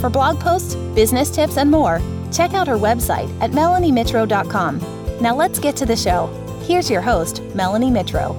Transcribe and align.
For 0.00 0.10
blog 0.10 0.40
posts, 0.40 0.74
business 0.94 1.30
tips, 1.30 1.56
and 1.56 1.70
more, 1.70 2.00
check 2.32 2.54
out 2.54 2.68
her 2.68 2.76
website 2.76 3.30
at 3.40 3.50
melaniemitro.com. 3.50 4.80
Now 5.20 5.36
let's 5.36 5.58
get 5.58 5.76
to 5.76 5.86
the 5.86 5.96
show. 5.96 6.26
Here's 6.66 6.90
your 6.90 7.02
host, 7.02 7.42
Melanie 7.54 7.90
Mitro. 7.90 8.36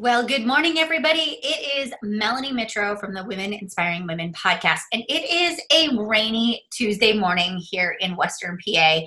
Well, 0.00 0.26
good 0.26 0.46
morning, 0.46 0.78
everybody. 0.78 1.38
It 1.42 1.86
is 1.86 1.92
Melanie 2.02 2.52
Mitro 2.52 2.98
from 2.98 3.12
the 3.12 3.22
Women 3.22 3.52
Inspiring 3.52 4.06
Women 4.06 4.32
podcast, 4.32 4.80
and 4.94 5.02
it 5.10 5.30
is 5.30 5.60
a 5.70 6.02
rainy 6.02 6.64
Tuesday 6.72 7.12
morning 7.12 7.58
here 7.58 7.98
in 8.00 8.16
Western 8.16 8.56
PA. 8.56 9.00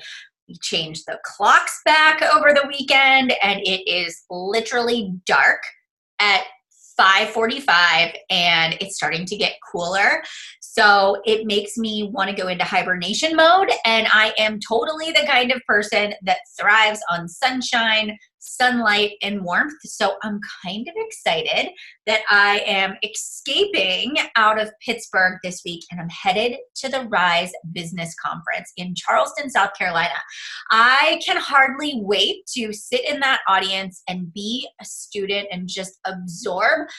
We 0.48 0.56
changed 0.62 1.06
the 1.08 1.20
clocks 1.26 1.82
back 1.84 2.22
over 2.22 2.54
the 2.54 2.68
weekend, 2.68 3.34
and 3.42 3.60
it 3.62 3.90
is 3.92 4.24
literally 4.30 5.14
dark 5.26 5.64
at 6.20 6.44
5:45 7.00 8.16
and 8.30 8.76
it's 8.80 8.96
starting 8.96 9.26
to 9.26 9.36
get 9.36 9.54
cooler. 9.72 10.24
So 10.62 11.22
it 11.26 11.46
makes 11.46 11.78
me 11.78 12.10
want 12.12 12.30
to 12.30 12.36
go 12.36 12.48
into 12.48 12.64
hibernation 12.64 13.36
mode 13.36 13.70
and 13.86 14.08
I 14.12 14.34
am 14.38 14.60
totally 14.60 15.12
the 15.12 15.26
kind 15.28 15.52
of 15.52 15.62
person 15.68 16.14
that 16.24 16.38
thrives 16.60 17.00
on 17.12 17.28
sunshine, 17.28 18.18
sunlight 18.44 19.14
and 19.22 19.42
warmth. 19.42 19.74
So 19.84 20.18
I'm 20.22 20.40
kind 20.66 20.88
of 20.88 20.94
excited 20.98 21.72
that 22.06 22.22
I 22.30 22.60
am 22.68 22.96
escaping 23.04 24.18
out 24.36 24.62
of 24.62 24.72
Pittsburgh 24.86 25.40
this 25.44 25.62
week 25.66 25.84
and 25.90 26.00
I'm 26.00 26.10
headed 26.10 26.58
to 26.76 26.90
the 26.90 27.08
Rise 27.10 27.52
Business 27.72 28.14
Conference 28.24 28.72
in 28.78 28.96
Charleston, 28.96 29.50
South 29.50 29.74
Carolina. 29.78 30.14
I 30.72 31.22
can 31.26 31.38
hardly 31.38 31.94
wait 31.96 32.46
to 32.58 32.74
sit 32.74 33.10
in 33.10 33.22
that 33.22 33.40
audience 33.48 34.04
and 34.08 34.34
be 34.34 34.68
a 34.82 34.86
student 34.86 35.48
and 35.52 35.68
just 35.68 36.00
absorb 36.06 36.90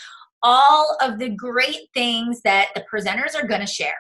all 0.42 0.96
of 1.00 1.18
the 1.18 1.30
great 1.30 1.88
things 1.94 2.40
that 2.42 2.68
the 2.74 2.84
presenters 2.92 3.34
are 3.34 3.46
going 3.46 3.60
to 3.60 3.66
share. 3.66 3.94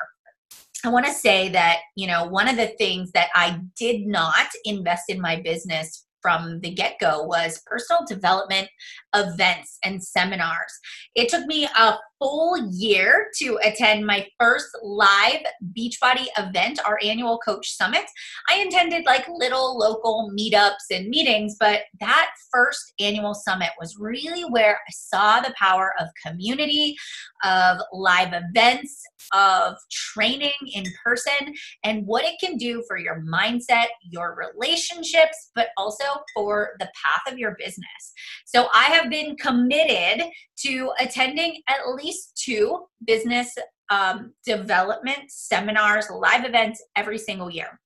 I 0.84 0.88
want 0.88 1.06
to 1.06 1.12
say 1.12 1.48
that, 1.50 1.78
you 1.96 2.06
know, 2.06 2.26
one 2.26 2.46
of 2.46 2.56
the 2.56 2.74
things 2.78 3.10
that 3.12 3.28
I 3.34 3.58
did 3.78 4.06
not 4.06 4.46
invest 4.66 5.04
in 5.08 5.20
my 5.20 5.40
business 5.40 6.04
from 6.24 6.58
the 6.60 6.70
get 6.70 6.94
go 6.98 7.22
was 7.22 7.60
personal 7.66 8.02
development 8.08 8.66
events 9.14 9.76
and 9.84 10.02
seminars. 10.02 10.72
It 11.14 11.28
took 11.28 11.44
me 11.44 11.66
a 11.66 11.98
full 12.18 12.70
year 12.72 13.28
to 13.36 13.58
attend 13.62 14.06
my 14.06 14.26
first 14.40 14.68
live 14.82 15.42
Beachbody 15.76 16.24
event, 16.38 16.80
our 16.86 16.98
annual 17.04 17.38
coach 17.44 17.76
summit. 17.76 18.04
I 18.50 18.60
intended 18.60 19.04
like 19.04 19.28
little 19.28 19.76
local 19.76 20.32
meetups 20.34 20.90
and 20.90 21.10
meetings, 21.10 21.56
but 21.60 21.80
that 22.00 22.30
first 22.50 22.94
annual 22.98 23.34
summit 23.34 23.70
was 23.78 23.98
really 23.98 24.44
where 24.44 24.76
I 24.76 24.92
saw 24.92 25.40
the 25.40 25.54
power 25.58 25.92
of 26.00 26.08
community, 26.26 26.96
of 27.44 27.78
live 27.92 28.32
events, 28.32 29.02
of 29.32 29.74
training 29.90 30.52
in 30.74 30.84
person, 31.04 31.54
and 31.84 32.06
what 32.06 32.24
it 32.24 32.34
can 32.40 32.56
do 32.56 32.82
for 32.88 32.96
your 32.96 33.22
mindset, 33.22 33.86
your 34.10 34.36
relationships, 34.36 35.50
but 35.54 35.68
also 35.76 36.04
for 36.34 36.70
the 36.78 36.86
path 36.86 37.32
of 37.32 37.38
your 37.38 37.56
business. 37.58 38.12
So 38.46 38.68
I 38.74 38.84
have 38.84 39.10
been 39.10 39.36
committed 39.36 40.26
to 40.64 40.92
attending 40.98 41.60
at 41.68 41.94
least 41.94 42.40
two 42.42 42.84
business 43.06 43.54
um, 43.90 44.32
development 44.46 45.18
seminars, 45.28 46.06
live 46.10 46.44
events 46.44 46.82
every 46.96 47.18
single 47.18 47.50
year. 47.50 47.80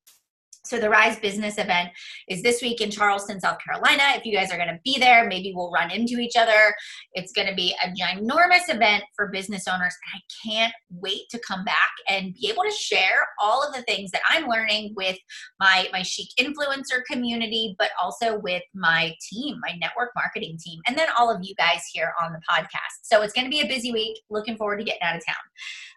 So 0.69 0.79
the 0.79 0.91
Rise 0.91 1.19
Business 1.19 1.57
event 1.57 1.89
is 2.29 2.43
this 2.43 2.61
week 2.61 2.83
in 2.83 2.91
Charleston, 2.91 3.41
South 3.41 3.57
Carolina. 3.65 4.03
If 4.17 4.27
you 4.27 4.37
guys 4.37 4.53
are 4.53 4.59
going 4.59 4.69
to 4.69 4.79
be 4.85 4.99
there, 4.99 5.27
maybe 5.27 5.51
we'll 5.57 5.71
run 5.71 5.91
into 5.91 6.19
each 6.19 6.37
other. 6.37 6.75
It's 7.15 7.33
going 7.33 7.49
to 7.49 7.55
be 7.55 7.75
a 7.83 7.89
ginormous 7.89 8.69
event 8.69 9.05
for 9.17 9.29
business 9.29 9.67
owners. 9.67 9.95
And 10.13 10.21
I 10.21 10.47
can't 10.47 10.75
wait 10.91 11.23
to 11.31 11.39
come 11.39 11.65
back 11.65 11.89
and 12.07 12.35
be 12.35 12.51
able 12.51 12.65
to 12.65 12.71
share 12.71 13.29
all 13.41 13.67
of 13.67 13.75
the 13.75 13.81
things 13.83 14.11
that 14.11 14.21
I'm 14.29 14.47
learning 14.47 14.93
with 14.95 15.17
my 15.59 15.89
my 15.91 16.03
chic 16.03 16.29
influencer 16.39 17.03
community, 17.11 17.75
but 17.79 17.89
also 18.03 18.39
with 18.39 18.63
my 18.75 19.15
team, 19.31 19.59
my 19.63 19.75
network 19.81 20.11
marketing 20.15 20.59
team, 20.63 20.81
and 20.87 20.99
then 20.99 21.09
all 21.19 21.35
of 21.35 21.39
you 21.41 21.55
guys 21.55 21.81
here 21.91 22.13
on 22.23 22.35
the 22.35 22.41
podcast. 22.47 23.05
So 23.05 23.23
it's 23.23 23.33
going 23.33 23.47
to 23.47 23.51
be 23.51 23.61
a 23.61 23.67
busy 23.67 23.91
week. 23.91 24.19
Looking 24.29 24.59
forward 24.59 24.81
to 24.81 24.85
getting 24.85 25.01
out 25.01 25.17
of 25.17 25.25
town. 25.25 25.37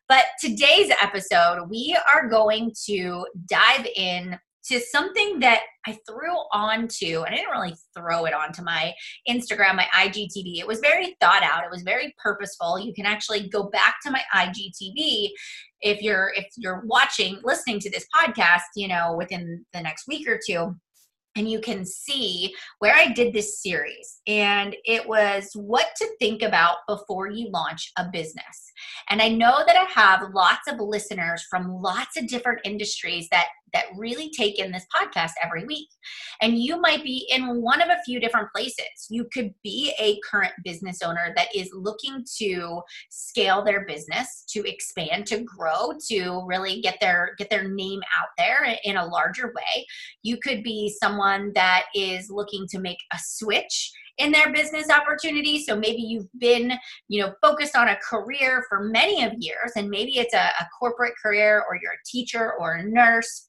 But 0.07 0.23
today's 0.39 0.91
episode, 1.01 1.67
we 1.69 1.97
are 2.13 2.29
going 2.29 2.73
to 2.85 3.25
dive 3.49 3.85
in 3.95 4.39
to 4.65 4.79
something 4.79 5.39
that 5.39 5.61
I 5.87 5.97
threw 6.07 6.35
onto, 6.53 7.23
and 7.23 7.33
I 7.33 7.37
didn't 7.37 7.51
really 7.51 7.75
throw 7.97 8.25
it 8.25 8.33
onto 8.33 8.63
my 8.63 8.93
Instagram, 9.27 9.75
my 9.75 9.87
IGTV. 9.93 10.59
It 10.59 10.67
was 10.67 10.79
very 10.79 11.15
thought 11.19 11.43
out. 11.43 11.63
It 11.63 11.71
was 11.71 11.81
very 11.81 12.13
purposeful. 12.21 12.79
You 12.79 12.93
can 12.93 13.05
actually 13.05 13.49
go 13.49 13.63
back 13.63 13.95
to 14.05 14.11
my 14.11 14.21
IGTV 14.35 15.29
if 15.81 16.01
you're 16.01 16.31
if 16.35 16.47
you're 16.57 16.83
watching, 16.85 17.39
listening 17.43 17.79
to 17.79 17.89
this 17.89 18.05
podcast, 18.15 18.61
you 18.75 18.87
know, 18.87 19.15
within 19.17 19.65
the 19.73 19.81
next 19.81 20.07
week 20.07 20.27
or 20.27 20.39
two 20.45 20.75
and 21.35 21.49
you 21.49 21.59
can 21.59 21.85
see 21.85 22.53
where 22.79 22.93
I 22.93 23.11
did 23.11 23.33
this 23.33 23.61
series. 23.61 24.21
And 24.27 24.75
it 24.85 25.07
was 25.07 25.51
what 25.53 25.87
to 25.97 26.07
think 26.19 26.41
about 26.41 26.77
before 26.87 27.29
you 27.29 27.49
launch 27.51 27.91
a 27.97 28.09
business. 28.11 28.71
And 29.09 29.21
I 29.21 29.29
know 29.29 29.63
that 29.65 29.75
I 29.75 29.85
have 29.99 30.33
lots 30.33 30.69
of 30.69 30.79
listeners 30.79 31.45
from 31.49 31.81
lots 31.81 32.17
of 32.17 32.27
different 32.27 32.61
industries 32.65 33.27
that 33.31 33.47
that 33.73 33.85
really 33.95 34.29
take 34.29 34.59
in 34.59 34.71
this 34.71 34.85
podcast 34.95 35.31
every 35.43 35.65
week. 35.65 35.87
And 36.41 36.57
you 36.57 36.79
might 36.79 37.03
be 37.03 37.27
in 37.29 37.61
one 37.61 37.81
of 37.81 37.89
a 37.89 38.01
few 38.05 38.19
different 38.19 38.49
places. 38.53 39.07
You 39.09 39.27
could 39.33 39.53
be 39.63 39.93
a 39.99 40.19
current 40.29 40.53
business 40.63 41.01
owner 41.01 41.33
that 41.35 41.47
is 41.55 41.69
looking 41.73 42.25
to 42.39 42.81
scale 43.09 43.63
their 43.63 43.85
business, 43.85 44.43
to 44.49 44.67
expand, 44.67 45.25
to 45.27 45.43
grow, 45.43 45.91
to 46.09 46.43
really 46.45 46.81
get 46.81 46.97
their 46.99 47.31
get 47.37 47.49
their 47.49 47.67
name 47.67 48.01
out 48.19 48.29
there 48.37 48.75
in 48.83 48.97
a 48.97 49.05
larger 49.05 49.53
way. 49.55 49.85
You 50.23 50.37
could 50.37 50.63
be 50.63 50.93
someone 51.01 51.51
that 51.55 51.85
is 51.95 52.29
looking 52.29 52.67
to 52.69 52.79
make 52.79 52.99
a 53.13 53.17
switch 53.19 53.91
in 54.17 54.31
their 54.31 54.51
business 54.51 54.89
opportunity. 54.89 55.63
So 55.63 55.75
maybe 55.75 56.01
you've 56.01 56.27
been, 56.37 56.73
you 57.07 57.21
know, 57.21 57.33
focused 57.41 57.75
on 57.75 57.87
a 57.87 57.97
career 57.97 58.63
for 58.69 58.83
many 58.83 59.23
of 59.23 59.33
years, 59.39 59.71
and 59.75 59.89
maybe 59.89 60.17
it's 60.17 60.33
a, 60.33 60.51
a 60.59 60.67
corporate 60.77 61.13
career, 61.21 61.63
or 61.67 61.77
you're 61.81 61.93
a 61.93 62.05
teacher 62.05 62.53
or 62.59 62.75
a 62.75 62.83
nurse 62.83 63.47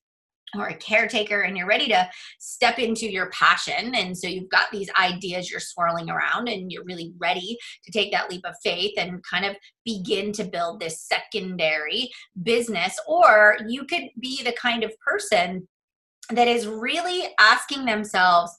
or 0.56 0.68
a 0.68 0.76
caretaker 0.76 1.42
and 1.42 1.56
you're 1.56 1.66
ready 1.66 1.88
to 1.88 2.08
step 2.38 2.78
into 2.78 3.10
your 3.10 3.30
passion. 3.30 3.94
And 3.94 4.16
so 4.16 4.26
you've 4.28 4.50
got 4.50 4.70
these 4.70 4.90
ideas 5.00 5.50
you're 5.50 5.60
swirling 5.60 6.10
around 6.10 6.48
and 6.48 6.70
you're 6.70 6.84
really 6.84 7.12
ready 7.18 7.56
to 7.84 7.92
take 7.92 8.12
that 8.12 8.30
leap 8.30 8.42
of 8.44 8.54
faith 8.62 8.92
and 8.98 9.22
kind 9.24 9.44
of 9.44 9.56
begin 9.84 10.32
to 10.32 10.44
build 10.44 10.80
this 10.80 11.00
secondary 11.02 12.10
business. 12.42 12.98
Or 13.06 13.56
you 13.66 13.84
could 13.84 14.08
be 14.20 14.42
the 14.42 14.52
kind 14.52 14.84
of 14.84 14.92
person 15.00 15.66
that 16.30 16.48
is 16.48 16.66
really 16.66 17.28
asking 17.38 17.84
themselves 17.84 18.52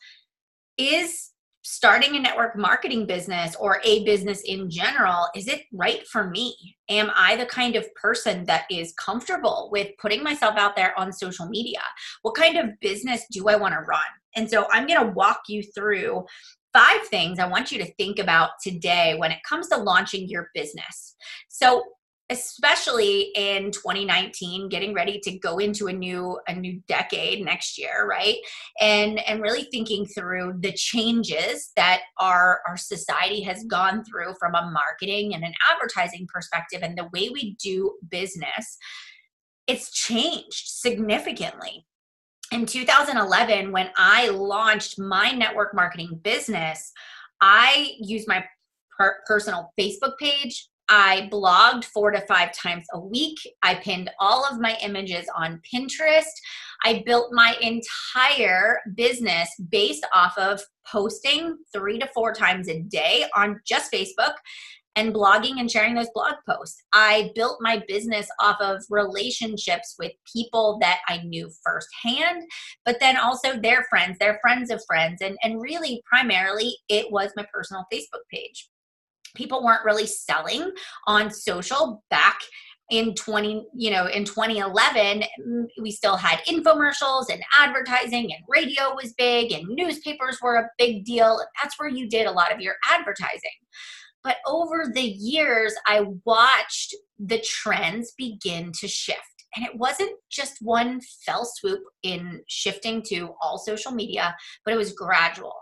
is 0.78 1.33
starting 1.63 2.16
a 2.16 2.19
network 2.19 2.57
marketing 2.57 3.06
business 3.06 3.56
or 3.56 3.79
a 3.84 4.03
business 4.03 4.41
in 4.41 4.69
general, 4.69 5.28
is 5.35 5.47
it 5.47 5.62
right 5.72 6.06
for 6.07 6.29
me? 6.29 6.56
Am 6.90 7.09
I 7.16 7.35
the 7.35 7.46
kind 7.46 7.75
of 7.75 7.94
person 7.96 8.46
that 8.46 8.66
is 8.69 8.94
comfortable 8.94 9.69
with 9.72 9.90
putting 10.00 10.24
myself 10.24 10.57
out 10.57 10.75
there 10.75 10.97
on 11.00 11.12
social 11.12 11.48
media? 11.48 11.80
What 12.21 12.36
kind 12.36 12.57
of 12.57 12.80
business 12.81 13.24
do 13.31 13.48
I 13.48 13.56
want 13.56 13.74
to 13.74 13.80
run? 13.80 14.01
And 14.36 14.50
so 14.50 14.68
I'm 14.71 14.88
going 14.88 15.00
to 15.00 15.13
walk 15.13 15.44
you 15.48 15.63
through 15.63 16.25
five 16.74 17.04
things 17.07 17.39
I 17.39 17.48
want 17.48 17.71
you 17.71 17.77
to 17.80 17.94
think 17.94 18.19
about 18.19 18.51
today 18.62 19.16
when 19.18 19.31
it 19.31 19.39
comes 19.48 19.69
to 19.69 19.77
launching 19.77 20.27
your 20.27 20.50
business. 20.54 21.16
So, 21.48 21.83
especially 22.33 23.31
in 23.35 23.71
2019 23.71 24.68
getting 24.68 24.91
ready 24.91 25.19
to 25.19 25.38
go 25.38 25.59
into 25.59 25.88
a 25.88 25.94
new 25.94 26.39
a 26.47 26.56
new 26.56 26.81
decade 26.88 27.45
next 27.45 27.77
year 27.77 28.07
right? 28.09 28.38
And 28.81 29.19
and 29.27 29.41
really 29.41 29.68
thinking 29.71 30.06
through 30.07 30.56
the 30.59 30.74
changes 30.74 31.71
that 31.75 32.01
our 32.19 32.62
our 32.68 32.75
society 32.75 33.41
has 33.44 33.63
gone 33.65 34.03
through 34.03 34.33
from 34.39 34.56
a 34.56 34.71
marketing 34.71 35.35
and 35.35 35.44
an 35.44 35.53
advertising 35.71 36.27
perspective 36.33 36.81
and 36.81 36.97
the 36.97 37.09
way 37.13 37.30
we 37.30 37.56
do 37.62 37.94
business 38.09 38.77
it's 39.65 39.91
changed 39.91 40.68
significantly. 40.68 41.85
In 42.51 42.65
2011 42.65 43.71
when 43.71 43.89
i 43.97 44.30
launched 44.30 45.00
my 45.00 45.31
network 45.31 45.74
marketing 45.74 46.19
business 46.24 46.91
i 47.41 47.91
used 48.00 48.27
my 48.27 48.44
personal 49.25 49.71
Facebook 49.80 50.18
page, 50.19 50.68
I 50.89 51.30
blogged 51.31 51.85
four 51.85 52.12
to 52.12 52.21
five 52.21 52.53
times 52.53 52.85
a 52.94 53.00
week. 53.00 53.38
I 53.62 53.75
pinned 53.75 54.12
all 54.19 54.45
of 54.45 54.59
my 54.59 54.77
images 54.83 55.27
on 55.35 55.62
Pinterest. 55.74 56.24
I 56.83 57.03
built 57.06 57.31
my 57.31 57.56
entire 57.62 58.80
business 58.95 59.50
based 59.69 60.06
off 60.13 60.38
of 60.38 60.62
posting 60.85 61.57
three 61.74 62.00
to 62.00 62.09
four 62.13 62.33
times 62.33 62.68
a 62.68 62.81
day 62.81 63.25
on 63.35 63.62
just 63.65 63.91
Facebook 63.91 64.33
and 64.95 65.13
blogging 65.13 65.59
and 65.59 65.71
sharing 65.71 65.95
those 65.95 66.09
blog 66.13 66.35
posts. 66.47 66.83
I 66.94 67.31
built 67.33 67.57
my 67.62 67.81
business 67.88 68.27
off 68.39 68.59
of 68.62 68.83
relationships 68.89 69.95
with 69.97 70.12
people 70.31 70.77
that 70.81 71.00
I 71.07 71.18
knew 71.24 71.50
firsthand, 71.63 72.44
but 72.85 73.00
then 73.00 73.18
also 73.18 73.57
their 73.57 73.85
friends, 73.89 74.18
their 74.19 74.39
friends 74.41 74.69
of 74.69 74.83
friends. 74.85 75.21
And, 75.21 75.38
and 75.41 75.62
really, 75.62 76.03
primarily, 76.06 76.75
it 76.89 77.12
was 77.12 77.31
my 77.35 77.45
personal 77.51 77.85
Facebook 77.91 78.21
page. 78.31 78.69
People 79.35 79.63
weren't 79.63 79.85
really 79.85 80.07
selling 80.07 80.71
on 81.07 81.31
social 81.31 82.03
back 82.09 82.39
in 82.89 83.15
20 83.15 83.65
you 83.74 83.89
know 83.89 84.07
in 84.07 84.25
2011 84.25 85.24
mm, 85.39 85.65
we 85.81 85.89
still 85.89 86.18
had 86.18 86.39
infomercials 86.39 87.30
and 87.31 87.41
advertising 87.57 88.25
and 88.25 88.44
radio 88.50 88.94
was 88.94 89.13
big 89.13 89.53
and 89.53 89.65
newspapers 89.69 90.38
were 90.41 90.57
a 90.57 90.69
big 90.77 91.06
deal 91.06 91.39
that's 91.62 91.80
where 91.80 91.88
you 91.88 92.09
did 92.09 92.27
a 92.27 92.31
lot 92.31 92.53
of 92.53 92.59
your 92.59 92.75
advertising 92.91 93.50
but 94.24 94.38
over 94.47 94.89
the 94.94 95.01
years, 95.01 95.75
I 95.85 96.06
watched 96.25 96.95
the 97.19 97.44
trends 97.45 98.13
begin 98.18 98.71
to 98.80 98.88
shift. 98.88 99.19
And 99.56 99.65
it 99.65 99.75
wasn't 99.75 100.18
just 100.31 100.57
one 100.62 101.00
fell 101.25 101.45
swoop 101.45 101.81
in 102.01 102.41
shifting 102.47 103.03
to 103.09 103.35
all 103.39 103.59
social 103.59 103.91
media, 103.91 104.35
but 104.65 104.74
it 104.74 104.77
was 104.77 104.94
gradual. 104.94 105.53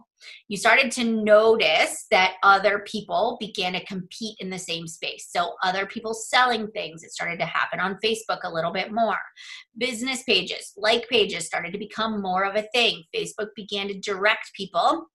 You 0.47 0.57
started 0.57 0.91
to 0.93 1.03
notice 1.03 2.05
that 2.11 2.35
other 2.43 2.79
people 2.87 3.37
began 3.39 3.73
to 3.73 3.85
compete 3.85 4.37
in 4.39 4.49
the 4.49 4.59
same 4.59 4.87
space. 4.87 5.29
So, 5.29 5.53
other 5.63 5.85
people 5.85 6.13
selling 6.13 6.67
things, 6.69 7.03
it 7.03 7.11
started 7.11 7.39
to 7.39 7.45
happen 7.45 7.79
on 7.79 7.99
Facebook 8.03 8.39
a 8.43 8.53
little 8.53 8.71
bit 8.71 8.91
more. 8.91 9.19
Business 9.77 10.23
pages, 10.23 10.73
like 10.77 11.07
pages, 11.09 11.45
started 11.45 11.73
to 11.73 11.79
become 11.79 12.21
more 12.21 12.45
of 12.45 12.55
a 12.55 12.67
thing. 12.73 13.03
Facebook 13.15 13.49
began 13.55 13.87
to 13.87 13.99
direct 13.99 14.51
people 14.55 15.07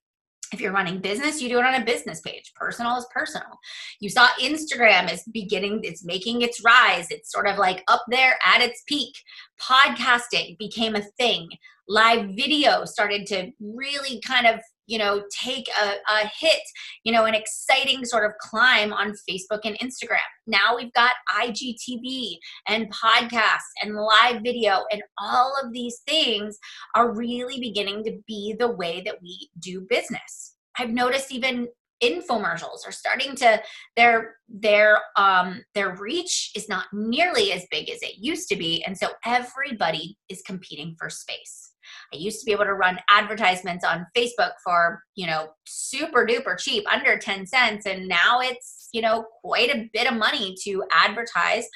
if 0.52 0.60
you're 0.60 0.72
running 0.72 1.00
business 1.00 1.42
you 1.42 1.48
do 1.48 1.58
it 1.58 1.64
on 1.64 1.80
a 1.80 1.84
business 1.84 2.20
page 2.20 2.52
personal 2.54 2.96
is 2.96 3.06
personal 3.12 3.58
you 4.00 4.08
saw 4.08 4.26
instagram 4.40 5.12
is 5.12 5.24
beginning 5.32 5.80
it's 5.82 6.04
making 6.04 6.42
its 6.42 6.62
rise 6.64 7.10
it's 7.10 7.32
sort 7.32 7.48
of 7.48 7.58
like 7.58 7.82
up 7.88 8.04
there 8.08 8.38
at 8.44 8.60
its 8.60 8.82
peak 8.86 9.14
podcasting 9.60 10.56
became 10.58 10.94
a 10.94 11.02
thing 11.18 11.48
live 11.88 12.30
video 12.36 12.84
started 12.84 13.26
to 13.26 13.50
really 13.60 14.20
kind 14.20 14.46
of 14.46 14.60
you 14.86 14.98
know 14.98 15.22
take 15.30 15.66
a, 15.82 15.94
a 16.12 16.30
hit 16.38 16.60
you 17.04 17.12
know 17.12 17.24
an 17.24 17.34
exciting 17.34 18.04
sort 18.04 18.24
of 18.24 18.32
climb 18.40 18.92
on 18.92 19.14
facebook 19.28 19.60
and 19.64 19.78
instagram. 19.78 20.18
Now 20.46 20.76
we've 20.76 20.92
got 20.92 21.12
igtv 21.38 22.36
and 22.68 22.92
podcasts 22.92 23.72
and 23.82 23.96
live 23.96 24.42
video 24.42 24.84
and 24.90 25.02
all 25.20 25.54
of 25.62 25.72
these 25.72 26.00
things 26.06 26.58
are 26.94 27.14
really 27.14 27.60
beginning 27.60 28.04
to 28.04 28.18
be 28.26 28.54
the 28.58 28.70
way 28.70 29.02
that 29.04 29.16
we 29.22 29.50
do 29.58 29.86
business. 29.88 30.56
I've 30.78 30.90
noticed 30.90 31.32
even 31.32 31.68
infomercials 32.02 32.86
are 32.86 32.92
starting 32.92 33.34
to 33.34 33.60
their 33.96 34.36
their 34.48 34.98
um 35.16 35.62
their 35.74 35.96
reach 35.96 36.50
is 36.54 36.68
not 36.68 36.84
nearly 36.92 37.52
as 37.52 37.64
big 37.70 37.88
as 37.88 38.02
it 38.02 38.16
used 38.18 38.48
to 38.48 38.56
be 38.56 38.84
and 38.84 38.96
so 38.96 39.08
everybody 39.24 40.18
is 40.28 40.42
competing 40.46 40.94
for 40.98 41.08
space 41.08 41.72
I 42.12 42.16
used 42.16 42.40
to 42.40 42.46
be 42.46 42.52
able 42.52 42.64
to 42.64 42.74
run 42.74 42.98
advertisements 43.10 43.84
on 43.84 44.06
Facebook 44.16 44.52
for, 44.64 45.02
you 45.14 45.26
know, 45.26 45.48
super 45.66 46.26
duper 46.26 46.58
cheap, 46.58 46.84
under 46.92 47.18
10 47.18 47.46
cents. 47.46 47.86
And 47.86 48.08
now 48.08 48.40
it's, 48.40 48.88
you 48.92 49.02
know, 49.02 49.26
quite 49.42 49.70
a 49.70 49.88
bit 49.92 50.10
of 50.10 50.16
money 50.16 50.54
to 50.64 50.84
advertise 50.92 51.66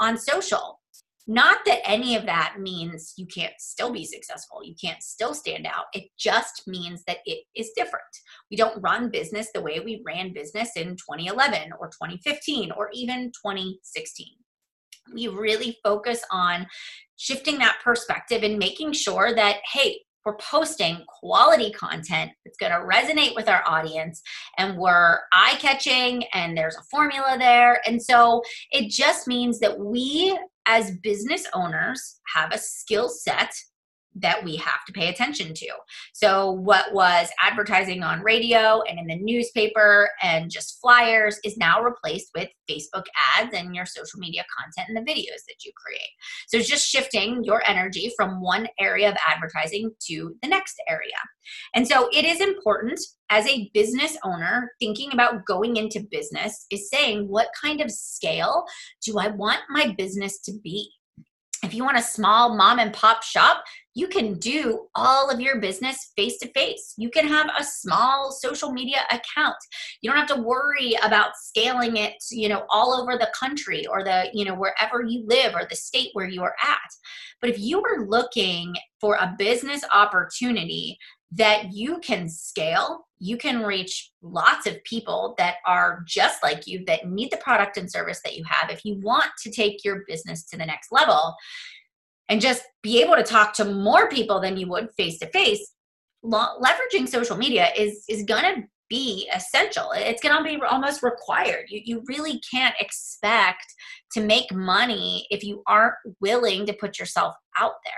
on 0.00 0.18
social. 0.18 0.80
Not 1.26 1.58
that 1.64 1.80
any 1.88 2.16
of 2.16 2.26
that 2.26 2.56
means 2.60 3.14
you 3.16 3.26
can't 3.26 3.54
still 3.58 3.90
be 3.90 4.04
successful, 4.04 4.62
you 4.62 4.74
can't 4.78 5.02
still 5.02 5.32
stand 5.32 5.66
out. 5.66 5.86
It 5.94 6.04
just 6.18 6.64
means 6.66 7.02
that 7.06 7.18
it 7.24 7.44
is 7.56 7.70
different. 7.74 8.04
We 8.50 8.58
don't 8.58 8.82
run 8.82 9.10
business 9.10 9.48
the 9.54 9.62
way 9.62 9.80
we 9.80 10.02
ran 10.04 10.34
business 10.34 10.72
in 10.76 10.96
2011 10.96 11.72
or 11.80 11.86
2015 11.88 12.72
or 12.72 12.90
even 12.92 13.32
2016 13.42 14.34
we 15.12 15.28
really 15.28 15.78
focus 15.82 16.22
on 16.30 16.66
shifting 17.16 17.58
that 17.58 17.78
perspective 17.82 18.42
and 18.42 18.58
making 18.58 18.92
sure 18.92 19.34
that, 19.34 19.58
hey, 19.72 19.98
we're 20.24 20.36
posting 20.36 21.04
quality 21.20 21.70
content 21.72 22.30
that's 22.44 22.56
going 22.56 22.72
to 22.72 22.78
resonate 22.78 23.34
with 23.34 23.48
our 23.48 23.62
audience 23.66 24.22
and 24.56 24.78
we're 24.78 25.20
eye 25.32 25.56
catching 25.58 26.24
and 26.32 26.56
there's 26.56 26.76
a 26.76 26.82
formula 26.90 27.36
there. 27.38 27.80
And 27.86 28.02
so 28.02 28.42
it 28.70 28.90
just 28.90 29.28
means 29.28 29.60
that 29.60 29.78
we, 29.78 30.38
as 30.66 30.96
business 31.02 31.46
owners, 31.52 32.20
have 32.34 32.52
a 32.52 32.58
skill 32.58 33.08
set 33.10 33.54
that 34.16 34.44
we 34.44 34.56
have 34.56 34.84
to 34.86 34.92
pay 34.92 35.08
attention 35.08 35.52
to. 35.54 35.68
So, 36.12 36.52
what 36.52 36.92
was 36.92 37.28
advertising 37.42 38.02
on 38.02 38.20
radio 38.20 38.82
and 38.82 38.98
in 38.98 39.06
the 39.06 39.16
newspaper 39.16 40.10
and 40.22 40.50
just 40.50 40.78
flyers 40.80 41.38
is 41.44 41.56
now 41.56 41.82
replaced 41.82 42.30
with 42.34 42.48
Facebook 42.70 43.04
ads 43.36 43.54
and 43.54 43.74
your 43.74 43.86
social 43.86 44.18
media 44.18 44.44
content 44.58 44.88
and 44.88 44.96
the 44.96 45.10
videos 45.10 45.42
that 45.48 45.64
you 45.64 45.72
create. 45.76 46.10
So, 46.48 46.58
it's 46.58 46.68
just 46.68 46.86
shifting 46.86 47.42
your 47.44 47.62
energy 47.66 48.12
from 48.16 48.40
one 48.40 48.68
area 48.80 49.10
of 49.10 49.16
advertising 49.26 49.90
to 50.08 50.34
the 50.42 50.48
next 50.48 50.76
area. 50.88 51.16
And 51.74 51.86
so, 51.86 52.08
it 52.12 52.24
is 52.24 52.40
important 52.40 53.00
as 53.30 53.46
a 53.46 53.70
business 53.74 54.16
owner 54.24 54.70
thinking 54.78 55.12
about 55.12 55.44
going 55.46 55.76
into 55.76 56.06
business 56.10 56.66
is 56.70 56.88
saying, 56.90 57.26
what 57.28 57.48
kind 57.60 57.80
of 57.80 57.90
scale 57.90 58.64
do 59.04 59.18
I 59.18 59.28
want 59.28 59.60
my 59.70 59.94
business 59.96 60.40
to 60.42 60.52
be? 60.62 60.90
If 61.62 61.72
you 61.72 61.82
want 61.82 61.98
a 61.98 62.02
small 62.02 62.56
mom 62.56 62.78
and 62.78 62.92
pop 62.92 63.22
shop, 63.22 63.64
you 63.94 64.08
can 64.08 64.34
do 64.34 64.86
all 64.94 65.30
of 65.30 65.40
your 65.40 65.60
business 65.60 66.12
face 66.16 66.38
to 66.38 66.48
face. 66.48 66.94
You 66.96 67.10
can 67.10 67.26
have 67.28 67.48
a 67.58 67.64
small 67.64 68.32
social 68.32 68.72
media 68.72 69.02
account. 69.10 69.56
You 70.00 70.10
don't 70.10 70.18
have 70.18 70.36
to 70.36 70.42
worry 70.42 70.96
about 71.02 71.36
scaling 71.36 71.96
it, 71.96 72.14
you 72.30 72.48
know, 72.48 72.64
all 72.70 72.92
over 72.92 73.16
the 73.16 73.32
country 73.38 73.86
or 73.86 74.02
the, 74.02 74.30
you 74.34 74.44
know, 74.44 74.54
wherever 74.54 75.02
you 75.02 75.24
live 75.26 75.54
or 75.54 75.66
the 75.68 75.76
state 75.76 76.10
where 76.12 76.28
you 76.28 76.42
are 76.42 76.56
at. 76.62 76.90
But 77.40 77.50
if 77.50 77.58
you 77.58 77.82
are 77.82 78.06
looking 78.06 78.74
for 79.00 79.14
a 79.14 79.34
business 79.38 79.84
opportunity 79.92 80.98
that 81.32 81.72
you 81.72 81.98
can 82.00 82.28
scale, 82.28 83.06
you 83.18 83.36
can 83.36 83.62
reach 83.62 84.10
lots 84.22 84.66
of 84.66 84.82
people 84.84 85.34
that 85.38 85.56
are 85.66 86.04
just 86.06 86.42
like 86.42 86.66
you 86.66 86.84
that 86.86 87.08
need 87.08 87.30
the 87.30 87.36
product 87.38 87.76
and 87.76 87.90
service 87.90 88.20
that 88.24 88.36
you 88.36 88.44
have. 88.46 88.70
If 88.70 88.84
you 88.84 89.00
want 89.02 89.30
to 89.42 89.50
take 89.50 89.84
your 89.84 90.04
business 90.06 90.44
to 90.46 90.56
the 90.56 90.66
next 90.66 90.92
level, 90.92 91.34
and 92.28 92.40
just 92.40 92.62
be 92.82 93.02
able 93.02 93.16
to 93.16 93.22
talk 93.22 93.52
to 93.54 93.64
more 93.64 94.08
people 94.08 94.40
than 94.40 94.56
you 94.56 94.68
would 94.68 94.88
face 94.96 95.18
to 95.18 95.26
face 95.28 95.74
leveraging 96.24 97.08
social 97.08 97.36
media 97.36 97.68
is 97.76 98.04
is 98.08 98.24
going 98.24 98.42
to 98.42 98.62
be 98.90 99.28
essential. 99.34 99.90
It's 99.94 100.22
going 100.22 100.36
to 100.36 100.44
be 100.44 100.62
almost 100.62 101.02
required. 101.02 101.66
You, 101.68 101.80
you 101.84 102.04
really 102.06 102.40
can't 102.50 102.74
expect 102.78 103.64
to 104.12 104.20
make 104.20 104.52
money 104.52 105.26
if 105.30 105.42
you 105.42 105.62
aren't 105.66 105.94
willing 106.20 106.66
to 106.66 106.74
put 106.74 106.98
yourself 106.98 107.34
out 107.58 107.72
there. 107.84 107.94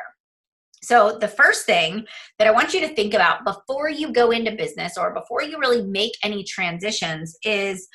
So, 0.83 1.19
the 1.19 1.29
first 1.29 1.67
thing 1.67 2.07
that 2.39 2.47
I 2.47 2.53
want 2.53 2.73
you 2.73 2.81
to 2.81 2.95
think 2.95 3.15
about 3.15 3.45
before 3.45 3.91
you 3.91 4.13
go 4.13 4.31
into 4.31 4.53
business 4.53 4.97
or 4.97 5.13
before 5.13 5.43
you 5.43 5.59
really 5.59 5.83
make 5.83 6.13
any 6.23 6.45
transitions 6.45 7.37
is 7.43 7.89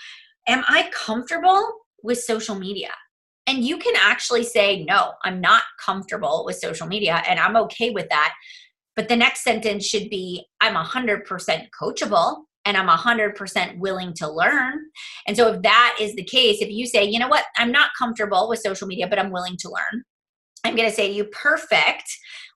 Am 0.48 0.64
I 0.68 0.90
comfortable 0.92 1.72
with 2.02 2.18
social 2.18 2.56
media? 2.56 2.90
And 3.52 3.66
you 3.66 3.78
can 3.78 3.96
actually 3.98 4.46
say, 4.46 4.86
no, 4.86 5.12
I'm 5.26 5.42
not 5.42 5.64
comfortable 5.84 6.44
with 6.46 6.56
social 6.56 6.88
media 6.88 7.22
and 7.28 7.38
I'm 7.38 7.58
okay 7.58 7.90
with 7.90 8.08
that. 8.08 8.34
But 8.96 9.10
the 9.10 9.18
next 9.18 9.44
sentence 9.44 9.86
should 9.86 10.10
be, 10.10 10.46
I'm 10.62 10.74
100% 10.74 11.26
coachable 11.78 12.44
and 12.64 12.78
I'm 12.78 12.88
100% 12.88 13.78
willing 13.78 14.14
to 14.14 14.32
learn. 14.32 14.80
And 15.28 15.36
so, 15.36 15.52
if 15.52 15.62
that 15.64 15.98
is 16.00 16.16
the 16.16 16.24
case, 16.24 16.62
if 16.62 16.70
you 16.70 16.86
say, 16.86 17.04
you 17.04 17.20
know 17.20 17.28
what, 17.28 17.44
I'm 17.58 17.74
not 17.74 17.90
comfortable 18.00 18.48
with 18.48 18.60
social 18.60 18.88
media, 18.88 19.06
but 19.06 19.20
I'm 19.20 19.32
willing 19.32 19.58
to 19.60 19.70
learn, 19.70 20.04
I'm 20.64 20.78
going 20.78 20.90
to 20.90 20.96
say 20.96 21.10
to 21.10 21.14
you, 21.14 21.26
perfect. 21.26 22.10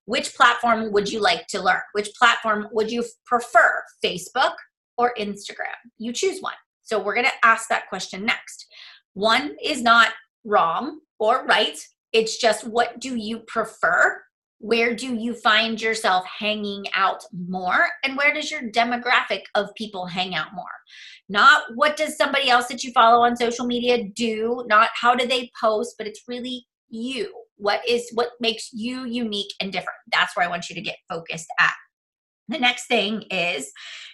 Which 0.06 0.34
platform 0.34 0.94
would 0.94 1.12
you 1.12 1.20
like 1.20 1.48
to 1.48 1.62
learn? 1.62 1.82
Which 1.92 2.10
platform 2.18 2.70
would 2.72 2.90
you 2.90 3.04
prefer, 3.26 3.84
Facebook 4.02 4.54
or 4.98 5.14
Instagram? 5.20 5.76
You 5.98 6.14
choose 6.14 6.40
one. 6.40 6.54
So, 6.84 7.04
we're 7.04 7.16
going 7.16 7.26
to 7.26 7.46
ask 7.46 7.68
that 7.68 7.90
question 7.90 8.24
next. 8.24 8.66
One 9.14 9.58
is 9.62 9.82
not 9.82 10.14
wrong 10.46 11.00
or 11.20 11.46
right. 11.46 11.78
It's 12.14 12.38
just 12.38 12.66
what 12.66 13.00
do 13.00 13.16
you 13.16 13.40
prefer? 13.40 14.22
Where 14.60 14.96
do 14.96 15.14
you 15.14 15.34
find 15.34 15.82
yourself 15.82 16.26
hanging 16.26 16.86
out 16.94 17.24
more? 17.34 17.88
And 18.04 18.16
where 18.16 18.34
does 18.34 18.50
your 18.50 18.72
demographic 18.72 19.42
of 19.54 19.74
people 19.76 20.06
hang 20.06 20.34
out 20.34 20.54
more? 20.56 20.66
Not 21.28 21.64
what 21.76 21.98
does 21.98 22.18
somebody 22.18 22.50
else 22.50 22.68
that 22.68 22.84
you 22.84 22.92
follow 22.94 23.24
on 23.24 23.36
social 23.36 23.66
media 23.66 24.06
do, 24.16 24.64
not 24.68 24.90
how 25.00 25.14
do 25.14 25.28
they 25.28 25.52
post, 25.60 25.96
but 25.98 26.08
it's 26.08 26.22
really 26.28 26.66
you. 26.90 27.34
What 27.58 27.88
is 27.88 28.10
what 28.14 28.30
makes 28.40 28.70
you 28.74 29.06
unique 29.06 29.52
and 29.62 29.72
different? 29.72 29.98
That's 30.12 30.36
where 30.36 30.46
I 30.46 30.50
want 30.50 30.70
you 30.70 30.76
to 30.76 30.82
get 30.82 30.98
focused 31.10 31.48
at. 31.60 31.74
The 32.48 32.60
next 32.60 32.88
thing 32.88 33.24
is 33.32 33.72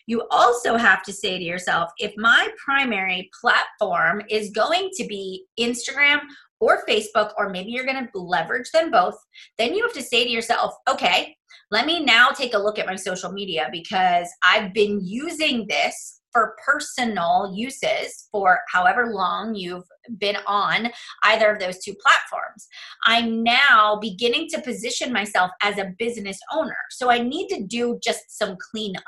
you 0.07 0.25
also 0.31 0.77
have 0.77 1.03
to 1.03 1.13
say 1.13 1.38
to 1.38 1.43
yourself 1.43 1.91
if 1.97 2.13
my 2.17 2.50
primary 2.63 3.29
platform 3.39 4.21
is 4.29 4.51
going 4.51 4.89
to 4.95 5.05
be 5.05 5.45
Instagram 5.59 6.21
or 6.59 6.85
Facebook, 6.88 7.33
or 7.38 7.50
maybe 7.50 7.71
you're 7.71 7.85
going 7.85 8.07
to 8.07 8.19
leverage 8.19 8.69
them 8.71 8.91
both, 8.91 9.17
then 9.57 9.73
you 9.73 9.83
have 9.83 9.93
to 9.93 10.03
say 10.03 10.23
to 10.23 10.29
yourself, 10.29 10.75
okay, 10.88 11.35
let 11.71 11.85
me 11.85 12.03
now 12.03 12.29
take 12.29 12.53
a 12.53 12.59
look 12.59 12.77
at 12.77 12.85
my 12.85 12.95
social 12.95 13.31
media 13.31 13.67
because 13.71 14.29
I've 14.43 14.73
been 14.73 15.00
using 15.03 15.65
this 15.67 16.20
for 16.31 16.55
personal 16.65 17.51
uses 17.53 18.27
for 18.31 18.59
however 18.71 19.13
long 19.13 19.55
you've 19.55 19.88
been 20.17 20.38
on 20.47 20.89
either 21.25 21.51
of 21.51 21.59
those 21.59 21.79
two 21.79 21.93
platforms. 21.95 22.67
I'm 23.05 23.43
now 23.43 23.97
beginning 24.01 24.47
to 24.50 24.61
position 24.61 25.13
myself 25.13 25.51
as 25.61 25.77
a 25.77 25.93
business 26.00 26.39
owner. 26.53 26.77
So 26.91 27.11
I 27.11 27.19
need 27.19 27.47
to 27.50 27.63
do 27.63 28.00
just 28.03 28.38
some 28.38 28.57
cleanup. 28.71 29.03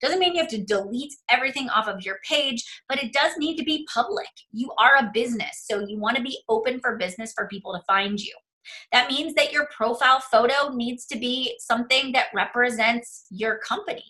Doesn't 0.00 0.18
mean 0.18 0.34
you 0.34 0.40
have 0.40 0.50
to 0.50 0.64
delete 0.64 1.14
everything 1.30 1.68
off 1.70 1.88
of 1.88 2.02
your 2.02 2.18
page, 2.28 2.64
but 2.88 3.02
it 3.02 3.12
does 3.12 3.32
need 3.38 3.56
to 3.56 3.64
be 3.64 3.86
public. 3.92 4.28
You 4.52 4.70
are 4.78 4.96
a 4.96 5.10
business, 5.12 5.64
so 5.68 5.84
you 5.86 5.98
want 5.98 6.16
to 6.16 6.22
be 6.22 6.38
open 6.48 6.80
for 6.80 6.96
business 6.96 7.32
for 7.34 7.48
people 7.48 7.72
to 7.72 7.82
find 7.86 8.20
you. 8.20 8.34
That 8.92 9.08
means 9.08 9.34
that 9.34 9.52
your 9.52 9.68
profile 9.76 10.20
photo 10.20 10.74
needs 10.74 11.06
to 11.06 11.18
be 11.18 11.56
something 11.60 12.12
that 12.12 12.26
represents 12.34 13.26
your 13.30 13.58
company. 13.58 14.04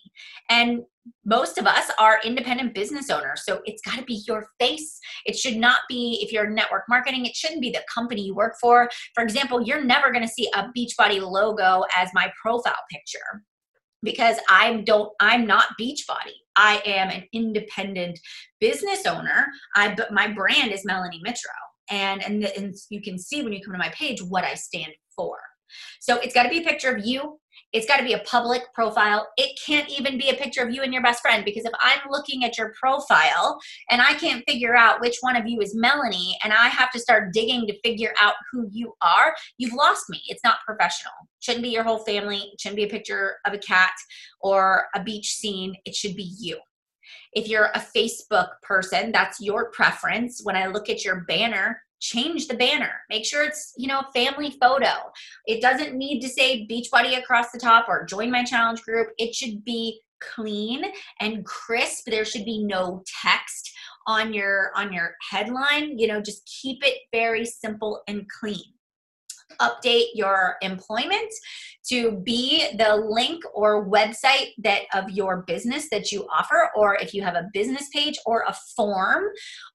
And 0.49 0.83
most 1.25 1.59
of 1.59 1.67
us 1.67 1.91
are 1.99 2.21
independent 2.25 2.75
business 2.75 3.11
owners. 3.11 3.43
So 3.45 3.61
it's 3.65 3.83
got 3.83 3.99
to 3.99 4.05
be 4.05 4.23
your 4.27 4.47
face. 4.59 4.99
It 5.27 5.37
should 5.37 5.57
not 5.57 5.79
be, 5.88 6.21
if 6.23 6.33
you're 6.33 6.49
network 6.49 6.85
marketing, 6.88 7.27
it 7.27 7.35
shouldn't 7.35 7.62
be 7.62 7.71
the 7.71 7.83
company 7.93 8.23
you 8.23 8.35
work 8.35 8.55
for. 8.61 8.88
For 9.15 9.23
example, 9.23 9.62
you're 9.62 9.85
never 9.85 10.11
going 10.11 10.27
to 10.27 10.33
see 10.33 10.50
a 10.55 10.69
Beachbody 10.77 11.21
logo 11.21 11.85
as 11.97 12.11
my 12.15 12.31
profile 12.41 12.77
picture 12.91 13.43
because 14.03 14.37
I 14.49 14.83
don't, 14.87 15.11
I'm 15.21 15.47
not 15.47 15.69
Beachbody. 15.81 16.35
I 16.57 16.83
am 16.85 17.11
an 17.11 17.25
independent 17.33 18.19
business 18.61 19.07
owner. 19.07 19.47
I, 19.77 19.95
but 19.95 20.12
my 20.12 20.29
brand 20.29 20.73
is 20.73 20.85
Melanie 20.85 21.23
Mitro 21.27 21.68
and, 21.90 22.23
and, 22.25 22.45
and 22.45 22.75
you 22.90 23.00
can 23.02 23.18
see 23.18 23.42
when 23.42 23.52
you 23.52 23.62
come 23.62 23.73
to 23.73 23.78
my 23.78 23.90
page 23.90 24.23
what 24.23 24.45
I 24.45 24.54
stand 24.54 24.92
for. 25.14 25.37
So 26.00 26.16
it's 26.16 26.35
got 26.35 26.45
to 26.45 26.49
be 26.49 26.59
a 26.59 26.64
picture 26.64 26.95
of 26.95 27.04
you. 27.04 27.38
It's 27.73 27.87
got 27.87 27.99
to 27.99 28.04
be 28.04 28.14
a 28.14 28.21
public 28.21 28.62
profile. 28.73 29.28
It 29.37 29.59
can't 29.64 29.88
even 29.90 30.16
be 30.16 30.30
a 30.30 30.35
picture 30.35 30.62
of 30.62 30.73
you 30.73 30.83
and 30.83 30.92
your 30.92 31.02
best 31.02 31.21
friend 31.21 31.45
because 31.45 31.64
if 31.64 31.73
I'm 31.83 31.99
looking 32.09 32.45
at 32.45 32.57
your 32.57 32.73
profile 32.80 33.59
and 33.90 34.00
I 34.00 34.14
can't 34.14 34.42
figure 34.49 34.75
out 34.75 35.00
which 35.00 35.16
one 35.21 35.37
of 35.37 35.47
you 35.47 35.61
is 35.61 35.75
Melanie 35.75 36.38
and 36.42 36.52
I 36.52 36.68
have 36.68 36.90
to 36.92 36.99
start 36.99 37.35
digging 37.35 37.66
to 37.66 37.78
figure 37.85 38.14
out 38.21 38.35
who 38.50 38.68
you 38.71 38.95
are, 39.02 39.35
you've 39.59 39.75
lost 39.75 40.04
me. 40.09 40.23
It's 40.28 40.42
not 40.45 40.57
professional. 40.64 41.12
Shouldn't 41.40 41.64
be 41.64 41.71
your 41.71 41.85
whole 41.85 41.99
family. 41.99 42.52
Shouldn't 42.59 42.76
be 42.76 42.85
a 42.85 42.88
picture 42.88 43.37
of 43.47 43.52
a 43.52 43.59
cat 43.59 43.92
or 44.40 44.87
a 44.95 45.02
beach 45.02 45.35
scene. 45.35 45.75
It 45.85 45.95
should 45.95 46.16
be 46.16 46.35
you. 46.38 46.59
If 47.33 47.49
you're 47.49 47.71
a 47.75 47.85
Facebook 47.95 48.49
person, 48.63 49.13
that's 49.13 49.41
your 49.41 49.71
preference. 49.71 50.41
When 50.43 50.57
I 50.57 50.67
look 50.67 50.89
at 50.89 51.05
your 51.05 51.25
banner, 51.29 51.83
change 52.01 52.47
the 52.47 52.57
banner. 52.57 52.93
Make 53.11 53.25
sure 53.25 53.43
it's 53.43 53.73
you 53.77 53.89
know 53.89 54.01
a 54.01 54.13
family 54.13 54.57
photo. 54.61 54.93
It 55.47 55.61
doesn't 55.61 55.97
need 55.97 56.21
to 56.21 56.29
say 56.29 56.67
beachbody 56.67 57.19
across 57.19 57.51
the 57.51 57.59
top 57.59 57.89
or 57.89 58.05
join 58.05 58.31
my 58.31 58.45
challenge 58.45 58.83
group. 58.83 59.09
It 59.19 59.35
should 59.35 59.65
be 59.65 60.01
clean 60.21 60.85
and 61.21 61.45
crisp. 61.45 62.05
There 62.07 62.25
should 62.25 62.45
be 62.45 62.65
no 62.65 63.03
text 63.23 63.73
on 64.07 64.33
your 64.33 64.71
on 64.75 64.93
your 64.93 65.15
headline. 65.31 65.99
You 65.99 66.09
know 66.09 66.21
just 66.21 66.49
keep 66.63 66.85
it 66.85 66.99
very 67.13 67.45
simple 67.45 68.03
and 68.09 68.27
clean 68.41 68.65
update 69.61 70.09
your 70.14 70.57
employment 70.62 71.33
to 71.88 72.12
be 72.19 72.76
the 72.76 72.97
link 72.97 73.43
or 73.55 73.88
website 73.88 74.52
that 74.59 74.83
of 74.93 75.11
your 75.11 75.45
business 75.47 75.88
that 75.90 76.12
you 76.12 76.26
offer 76.28 76.71
or 76.76 76.97
if 76.97 77.14
you 77.14 77.23
have 77.23 77.35
a 77.35 77.49
business 77.52 77.88
page 77.93 78.19
or 78.26 78.45
a 78.47 78.57
form 78.76 79.25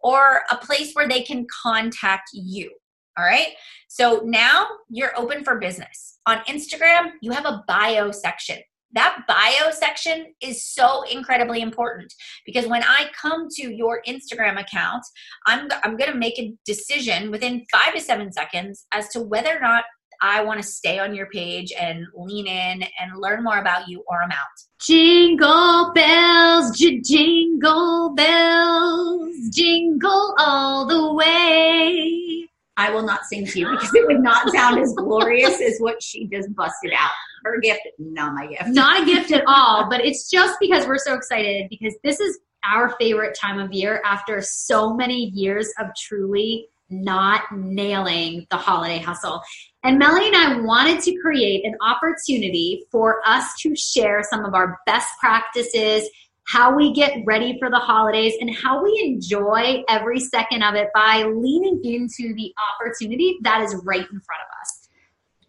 or 0.01 0.41
a 0.51 0.57
place 0.57 0.93
where 0.93 1.07
they 1.07 1.21
can 1.21 1.45
contact 1.63 2.29
you 2.33 2.71
all 3.17 3.25
right? 3.25 3.49
So 3.89 4.21
now 4.25 4.65
you're 4.89 5.17
open 5.17 5.43
for 5.43 5.59
business. 5.59 6.19
On 6.25 6.37
instagram 6.45 7.11
you 7.21 7.31
have 7.31 7.45
a 7.45 7.63
bio 7.67 8.11
section 8.11 8.57
that 8.93 9.23
bio 9.27 9.71
section 9.71 10.33
is 10.41 10.65
so 10.65 11.03
incredibly 11.03 11.61
important 11.61 12.13
because 12.45 12.67
when 12.67 12.83
I 12.83 13.09
come 13.19 13.47
to 13.55 13.73
your 13.73 14.01
Instagram 14.07 14.59
account, 14.59 15.03
I'm, 15.45 15.67
I'm 15.83 15.97
going 15.97 16.11
to 16.11 16.17
make 16.17 16.39
a 16.39 16.53
decision 16.65 17.31
within 17.31 17.65
five 17.71 17.93
to 17.95 18.01
seven 18.01 18.31
seconds 18.31 18.85
as 18.93 19.09
to 19.09 19.21
whether 19.21 19.55
or 19.55 19.61
not 19.61 19.83
I 20.21 20.41
want 20.43 20.61
to 20.61 20.67
stay 20.67 20.99
on 20.99 21.13
your 21.13 21.27
page 21.27 21.73
and 21.77 22.05
lean 22.15 22.47
in 22.47 22.83
and 22.99 23.11
learn 23.17 23.43
more 23.43 23.57
about 23.57 23.87
you 23.89 24.03
or 24.07 24.23
I'm 24.23 24.31
out. 24.31 24.47
Jingle 24.79 25.91
bells, 25.93 26.77
j- 26.77 27.01
jingle 27.01 28.13
bells, 28.15 29.35
jingle 29.51 30.35
all 30.37 30.85
the 30.85 31.13
way. 31.13 32.47
I 32.77 32.91
will 32.91 33.03
not 33.03 33.25
sing 33.25 33.45
to 33.45 33.59
you 33.59 33.69
because 33.69 33.93
it 33.93 34.07
would 34.07 34.21
not 34.21 34.49
sound 34.51 34.79
as 34.79 34.93
glorious 34.93 35.61
as 35.61 35.77
what 35.79 36.01
she 36.01 36.27
just 36.27 36.53
busted 36.55 36.91
out. 36.97 37.11
Her 37.43 37.59
gift, 37.59 37.81
not 37.99 38.33
my 38.33 38.47
gift. 38.47 38.67
Not 38.67 39.03
a 39.03 39.05
gift 39.05 39.31
at 39.31 39.43
all, 39.47 39.89
but 39.89 40.03
it's 40.03 40.29
just 40.29 40.57
because 40.59 40.87
we're 40.87 40.97
so 40.97 41.13
excited 41.13 41.67
because 41.69 41.93
this 42.03 42.19
is 42.19 42.39
our 42.65 42.95
favorite 42.99 43.37
time 43.39 43.59
of 43.59 43.73
year 43.73 44.01
after 44.05 44.41
so 44.41 44.93
many 44.93 45.31
years 45.33 45.71
of 45.79 45.87
truly 45.95 46.69
not 46.89 47.41
nailing 47.51 48.45
the 48.49 48.57
holiday 48.57 48.99
hustle. 48.99 49.41
And 49.83 49.99
Melanie 49.99 50.27
and 50.27 50.35
I 50.35 50.59
wanted 50.61 51.01
to 51.01 51.15
create 51.21 51.65
an 51.65 51.75
opportunity 51.81 52.85
for 52.91 53.21
us 53.25 53.53
to 53.61 53.75
share 53.75 54.21
some 54.23 54.45
of 54.45 54.53
our 54.53 54.79
best 54.85 55.09
practices 55.19 56.09
how 56.45 56.75
we 56.75 56.93
get 56.93 57.17
ready 57.25 57.57
for 57.59 57.69
the 57.69 57.79
holidays, 57.79 58.33
and 58.39 58.53
how 58.53 58.83
we 58.83 59.01
enjoy 59.03 59.83
every 59.87 60.19
second 60.19 60.63
of 60.63 60.75
it 60.75 60.89
by 60.93 61.23
leaning 61.23 61.81
into 61.83 62.33
the 62.35 62.53
opportunity 62.73 63.37
that 63.41 63.61
is 63.61 63.75
right 63.83 64.01
in 64.01 64.19
front 64.19 64.41
of 64.41 64.61
us. 64.61 64.83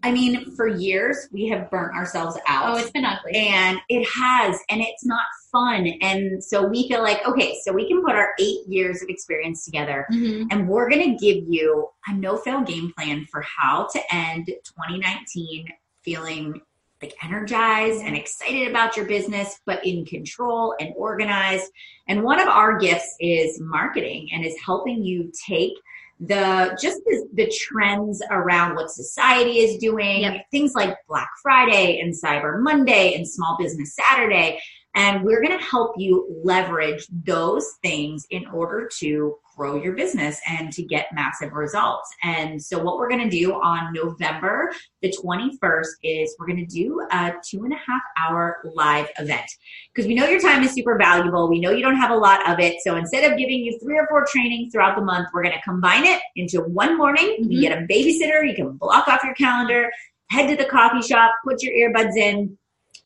I 0.04 0.12
mean, 0.12 0.54
for 0.54 0.68
years 0.68 1.28
we 1.32 1.48
have 1.48 1.70
burnt 1.70 1.96
ourselves 1.96 2.36
out. 2.46 2.74
Oh, 2.74 2.78
it's 2.78 2.90
been 2.90 3.06
ugly. 3.06 3.32
And 3.34 3.78
it 3.88 4.06
has, 4.06 4.60
and 4.68 4.82
it's 4.82 5.04
not 5.06 5.22
fun. 5.50 5.86
And 6.02 6.44
so 6.44 6.66
we 6.66 6.86
feel 6.88 7.02
like, 7.02 7.26
okay, 7.26 7.56
so 7.62 7.72
we 7.72 7.88
can 7.88 8.02
put 8.04 8.14
our 8.14 8.34
eight 8.38 8.68
years 8.68 9.02
of 9.02 9.08
experience 9.08 9.64
together 9.64 10.06
mm-hmm. 10.12 10.46
and 10.50 10.68
we're 10.68 10.90
going 10.90 11.16
to 11.16 11.24
give 11.24 11.44
you 11.48 11.88
a 12.06 12.12
no 12.12 12.36
fail 12.36 12.60
game 12.60 12.92
plan 12.94 13.26
for 13.30 13.40
how 13.40 13.88
to 13.94 14.14
end 14.14 14.46
2019 14.46 15.68
feeling 16.02 16.60
like 17.04 17.14
energized 17.22 18.02
and 18.02 18.16
excited 18.16 18.68
about 18.68 18.96
your 18.96 19.06
business, 19.06 19.60
but 19.66 19.84
in 19.84 20.04
control 20.06 20.74
and 20.80 20.92
organized. 20.96 21.70
And 22.08 22.22
one 22.22 22.40
of 22.40 22.48
our 22.48 22.78
gifts 22.78 23.14
is 23.20 23.60
marketing 23.60 24.30
and 24.32 24.44
is 24.44 24.56
helping 24.64 25.04
you 25.04 25.30
take 25.46 25.72
the 26.20 26.78
just 26.80 27.02
the, 27.04 27.28
the 27.34 27.52
trends 27.58 28.22
around 28.30 28.76
what 28.76 28.90
society 28.90 29.58
is 29.58 29.78
doing, 29.78 30.22
yep. 30.22 30.46
things 30.50 30.74
like 30.74 30.96
Black 31.08 31.28
Friday 31.42 32.00
and 32.00 32.14
Cyber 32.14 32.60
Monday 32.60 33.14
and 33.14 33.28
Small 33.28 33.56
Business 33.58 33.94
Saturday. 33.94 34.60
And 34.94 35.24
we're 35.24 35.42
going 35.42 35.58
to 35.58 35.64
help 35.64 35.94
you 35.98 36.40
leverage 36.44 37.06
those 37.24 37.66
things 37.82 38.26
in 38.30 38.46
order 38.46 38.88
to 39.00 39.36
grow 39.56 39.76
your 39.76 39.94
business 39.94 40.40
and 40.46 40.72
to 40.72 40.82
get 40.82 41.06
massive 41.12 41.52
results. 41.52 42.14
And 42.22 42.62
so, 42.62 42.82
what 42.82 42.96
we're 42.96 43.08
going 43.08 43.28
to 43.28 43.30
do 43.30 43.54
on 43.54 43.92
November 43.92 44.72
the 45.02 45.10
21st 45.10 45.86
is 46.02 46.34
we're 46.38 46.46
going 46.46 46.64
to 46.64 46.66
do 46.66 47.06
a 47.10 47.32
two 47.44 47.64
and 47.64 47.72
a 47.72 47.76
half 47.76 48.02
hour 48.18 48.60
live 48.74 49.08
event 49.18 49.50
because 49.92 50.06
we 50.06 50.14
know 50.14 50.26
your 50.26 50.40
time 50.40 50.62
is 50.62 50.72
super 50.72 50.96
valuable. 50.98 51.48
We 51.48 51.60
know 51.60 51.70
you 51.70 51.82
don't 51.82 51.96
have 51.96 52.10
a 52.10 52.16
lot 52.16 52.48
of 52.50 52.58
it. 52.60 52.76
So, 52.82 52.96
instead 52.96 53.30
of 53.30 53.38
giving 53.38 53.60
you 53.60 53.78
three 53.82 53.98
or 53.98 54.06
four 54.08 54.26
trainings 54.30 54.72
throughout 54.72 54.96
the 54.96 55.04
month, 55.04 55.28
we're 55.32 55.42
going 55.42 55.54
to 55.54 55.62
combine 55.62 56.04
it 56.04 56.20
into 56.36 56.60
one 56.60 56.96
morning. 56.96 57.36
Mm-hmm. 57.40 57.50
You 57.50 57.60
get 57.60 57.78
a 57.78 57.82
babysitter, 57.86 58.46
you 58.46 58.54
can 58.54 58.72
block 58.72 59.08
off 59.08 59.22
your 59.24 59.34
calendar, 59.34 59.90
head 60.30 60.48
to 60.48 60.56
the 60.56 60.68
coffee 60.68 61.02
shop, 61.02 61.32
put 61.44 61.62
your 61.62 61.72
earbuds 61.72 62.16
in 62.16 62.56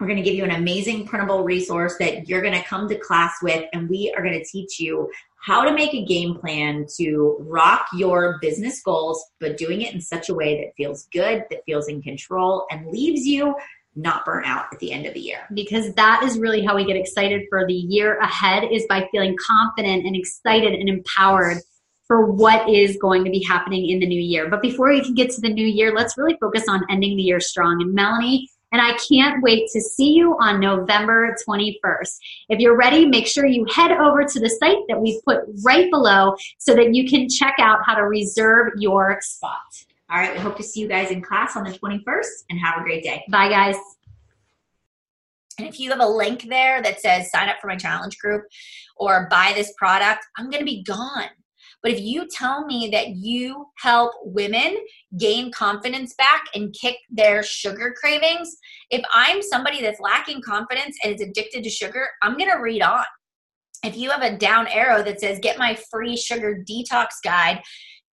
we're 0.00 0.06
going 0.06 0.18
to 0.18 0.22
give 0.22 0.34
you 0.34 0.44
an 0.44 0.52
amazing 0.52 1.06
printable 1.06 1.42
resource 1.42 1.96
that 1.98 2.28
you're 2.28 2.42
going 2.42 2.54
to 2.54 2.62
come 2.62 2.88
to 2.88 2.96
class 2.96 3.34
with, 3.42 3.64
and 3.72 3.88
we 3.88 4.12
are 4.16 4.22
going 4.22 4.38
to 4.38 4.44
teach 4.44 4.78
you 4.78 5.10
how 5.44 5.64
to 5.64 5.72
make 5.72 5.92
a 5.94 6.04
game 6.04 6.36
plan 6.36 6.86
to 6.96 7.36
rock 7.40 7.86
your 7.92 8.38
business 8.40 8.80
goals, 8.82 9.24
but 9.40 9.56
doing 9.56 9.82
it 9.82 9.94
in 9.94 10.00
such 10.00 10.28
a 10.28 10.34
way 10.34 10.60
that 10.60 10.74
feels 10.76 11.08
good, 11.12 11.44
that 11.50 11.64
feels 11.66 11.88
in 11.88 12.02
control, 12.02 12.66
and 12.70 12.86
leaves 12.88 13.26
you 13.26 13.54
not 13.96 14.24
burnt 14.24 14.46
out 14.46 14.66
at 14.72 14.78
the 14.78 14.92
end 14.92 15.06
of 15.06 15.14
the 15.14 15.20
year. 15.20 15.40
Because 15.52 15.92
that 15.94 16.22
is 16.22 16.38
really 16.38 16.64
how 16.64 16.76
we 16.76 16.84
get 16.84 16.96
excited 16.96 17.42
for 17.50 17.66
the 17.66 17.74
year 17.74 18.18
ahead 18.18 18.64
is 18.70 18.86
by 18.88 19.08
feeling 19.10 19.36
confident 19.44 20.06
and 20.06 20.14
excited 20.14 20.74
and 20.74 20.88
empowered 20.88 21.58
for 22.06 22.30
what 22.30 22.68
is 22.68 22.96
going 23.00 23.24
to 23.24 23.30
be 23.30 23.42
happening 23.42 23.88
in 23.90 23.98
the 23.98 24.06
new 24.06 24.20
year. 24.20 24.48
But 24.48 24.62
before 24.62 24.90
we 24.90 25.02
can 25.02 25.14
get 25.14 25.30
to 25.30 25.40
the 25.40 25.52
new 25.52 25.66
year, 25.66 25.92
let's 25.94 26.16
really 26.16 26.36
focus 26.40 26.64
on 26.68 26.86
ending 26.88 27.16
the 27.16 27.22
year 27.22 27.40
strong. 27.40 27.82
And 27.82 27.92
Melanie, 27.92 28.48
and 28.72 28.80
I 28.82 28.96
can't 29.08 29.42
wait 29.42 29.68
to 29.72 29.80
see 29.80 30.12
you 30.12 30.36
on 30.40 30.60
November 30.60 31.34
21st. 31.46 32.18
If 32.48 32.58
you're 32.60 32.76
ready, 32.76 33.06
make 33.06 33.26
sure 33.26 33.46
you 33.46 33.66
head 33.74 33.92
over 33.92 34.24
to 34.24 34.40
the 34.40 34.48
site 34.48 34.86
that 34.88 35.00
we've 35.00 35.22
put 35.24 35.40
right 35.64 35.90
below 35.90 36.36
so 36.58 36.74
that 36.74 36.94
you 36.94 37.08
can 37.08 37.28
check 37.28 37.54
out 37.58 37.80
how 37.84 37.94
to 37.94 38.04
reserve 38.04 38.72
your 38.76 39.18
spot. 39.22 39.84
All 40.10 40.18
right, 40.18 40.32
we 40.32 40.38
hope 40.38 40.56
to 40.56 40.62
see 40.62 40.80
you 40.80 40.88
guys 40.88 41.10
in 41.10 41.20
class 41.20 41.56
on 41.56 41.64
the 41.64 41.70
21st 41.70 42.44
and 42.50 42.58
have 42.58 42.80
a 42.80 42.82
great 42.82 43.02
day. 43.02 43.24
Bye, 43.30 43.48
guys. 43.48 43.76
And 45.58 45.66
if 45.66 45.80
you 45.80 45.90
have 45.90 46.00
a 46.00 46.06
link 46.06 46.48
there 46.48 46.80
that 46.82 47.00
says 47.00 47.30
sign 47.30 47.48
up 47.48 47.56
for 47.60 47.66
my 47.66 47.76
challenge 47.76 48.16
group 48.18 48.44
or 48.96 49.26
buy 49.30 49.52
this 49.54 49.72
product, 49.76 50.24
I'm 50.36 50.50
going 50.50 50.60
to 50.60 50.64
be 50.64 50.82
gone. 50.82 51.28
But 51.82 51.92
if 51.92 52.00
you 52.00 52.26
tell 52.30 52.64
me 52.66 52.88
that 52.92 53.10
you 53.10 53.66
help 53.78 54.12
women 54.22 54.76
gain 55.16 55.52
confidence 55.52 56.14
back 56.14 56.44
and 56.54 56.74
kick 56.78 56.96
their 57.10 57.42
sugar 57.42 57.94
cravings, 57.98 58.56
if 58.90 59.02
I'm 59.12 59.42
somebody 59.42 59.80
that's 59.80 60.00
lacking 60.00 60.42
confidence 60.42 60.96
and 61.04 61.14
is 61.14 61.20
addicted 61.20 61.62
to 61.64 61.70
sugar, 61.70 62.08
I'm 62.22 62.36
going 62.36 62.50
to 62.50 62.58
read 62.58 62.82
on. 62.82 63.04
If 63.84 63.96
you 63.96 64.10
have 64.10 64.22
a 64.22 64.36
down 64.36 64.66
arrow 64.66 65.04
that 65.04 65.20
says, 65.20 65.38
get 65.40 65.56
my 65.56 65.78
free 65.90 66.16
sugar 66.16 66.64
detox 66.68 67.06
guide, 67.22 67.62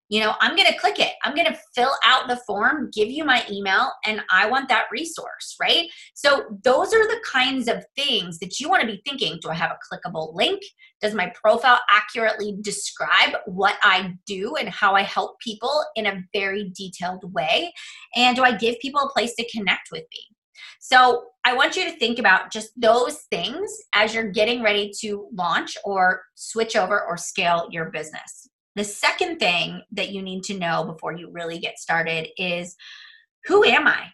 you 0.09 0.19
know, 0.19 0.35
I'm 0.39 0.55
going 0.55 0.71
to 0.71 0.77
click 0.77 0.99
it. 0.99 1.13
I'm 1.23 1.33
going 1.33 1.47
to 1.47 1.59
fill 1.73 1.93
out 2.03 2.27
the 2.27 2.39
form, 2.45 2.91
give 2.93 3.09
you 3.09 3.25
my 3.25 3.43
email, 3.51 3.91
and 4.05 4.21
I 4.29 4.47
want 4.47 4.69
that 4.69 4.85
resource, 4.91 5.55
right? 5.59 5.89
So, 6.13 6.45
those 6.63 6.93
are 6.93 7.07
the 7.07 7.21
kinds 7.25 7.67
of 7.67 7.83
things 7.95 8.37
that 8.39 8.59
you 8.59 8.69
want 8.69 8.81
to 8.81 8.87
be 8.87 9.01
thinking. 9.05 9.39
Do 9.41 9.49
I 9.49 9.55
have 9.55 9.71
a 9.71 9.95
clickable 9.95 10.35
link? 10.35 10.61
Does 11.01 11.15
my 11.15 11.33
profile 11.41 11.79
accurately 11.89 12.55
describe 12.61 13.35
what 13.45 13.77
I 13.83 14.13
do 14.27 14.55
and 14.55 14.69
how 14.69 14.93
I 14.93 15.01
help 15.01 15.39
people 15.39 15.83
in 15.95 16.05
a 16.05 16.21
very 16.33 16.71
detailed 16.75 17.33
way? 17.33 17.73
And 18.15 18.35
do 18.35 18.43
I 18.43 18.55
give 18.55 18.79
people 18.79 19.01
a 19.01 19.11
place 19.11 19.33
to 19.35 19.49
connect 19.49 19.89
with 19.91 20.03
me? 20.11 20.35
So, 20.79 21.23
I 21.43 21.55
want 21.55 21.75
you 21.75 21.83
to 21.85 21.97
think 21.97 22.19
about 22.19 22.51
just 22.51 22.69
those 22.79 23.21
things 23.31 23.75
as 23.95 24.13
you're 24.13 24.31
getting 24.31 24.61
ready 24.61 24.91
to 25.01 25.27
launch 25.33 25.77
or 25.83 26.21
switch 26.35 26.75
over 26.75 27.03
or 27.03 27.17
scale 27.17 27.67
your 27.71 27.89
business. 27.89 28.49
The 28.75 28.83
second 28.83 29.39
thing 29.39 29.81
that 29.93 30.09
you 30.09 30.21
need 30.21 30.43
to 30.43 30.57
know 30.57 30.83
before 30.83 31.13
you 31.13 31.31
really 31.31 31.59
get 31.59 31.79
started 31.79 32.27
is 32.37 32.75
who 33.45 33.63
am 33.63 33.87
I? 33.87 34.07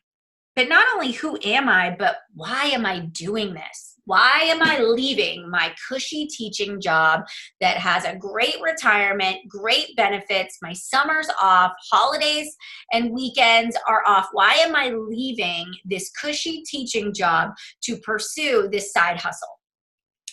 But 0.55 0.69
not 0.69 0.85
only 0.93 1.13
who 1.13 1.39
am 1.43 1.67
I, 1.69 1.95
but 1.97 2.17
why 2.33 2.65
am 2.65 2.85
I 2.85 2.99
doing 2.99 3.53
this? 3.53 3.95
Why 4.05 4.41
am 4.43 4.61
I 4.61 4.79
leaving 4.79 5.49
my 5.49 5.73
cushy 5.87 6.27
teaching 6.27 6.81
job 6.81 7.21
that 7.61 7.77
has 7.77 8.03
a 8.03 8.15
great 8.15 8.57
retirement, 8.61 9.37
great 9.47 9.95
benefits, 9.95 10.57
my 10.61 10.73
summer's 10.73 11.29
off, 11.41 11.71
holidays 11.91 12.55
and 12.91 13.11
weekends 13.11 13.77
are 13.87 14.03
off? 14.05 14.27
Why 14.33 14.53
am 14.55 14.75
I 14.75 14.89
leaving 14.89 15.73
this 15.85 16.11
cushy 16.11 16.63
teaching 16.63 17.13
job 17.13 17.51
to 17.83 17.97
pursue 17.97 18.67
this 18.71 18.91
side 18.91 19.17
hustle? 19.17 19.59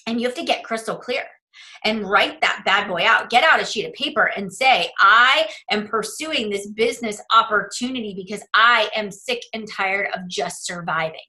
And 0.06 0.20
you 0.20 0.26
have 0.26 0.36
to 0.36 0.44
get 0.44 0.64
crystal 0.64 0.96
clear 0.96 1.24
and 1.84 2.08
write 2.08 2.40
that 2.40 2.62
bad 2.64 2.88
boy 2.88 3.04
out. 3.06 3.30
Get 3.30 3.44
out 3.44 3.60
a 3.60 3.64
sheet 3.64 3.86
of 3.86 3.92
paper 3.94 4.30
and 4.36 4.52
say, 4.52 4.90
I 5.00 5.48
am 5.70 5.86
pursuing 5.86 6.50
this 6.50 6.66
business 6.68 7.20
opportunity 7.34 8.14
because 8.14 8.42
I 8.54 8.90
am 8.94 9.10
sick 9.10 9.42
and 9.54 9.66
tired 9.70 10.08
of 10.14 10.28
just 10.28 10.66
surviving. 10.66 11.20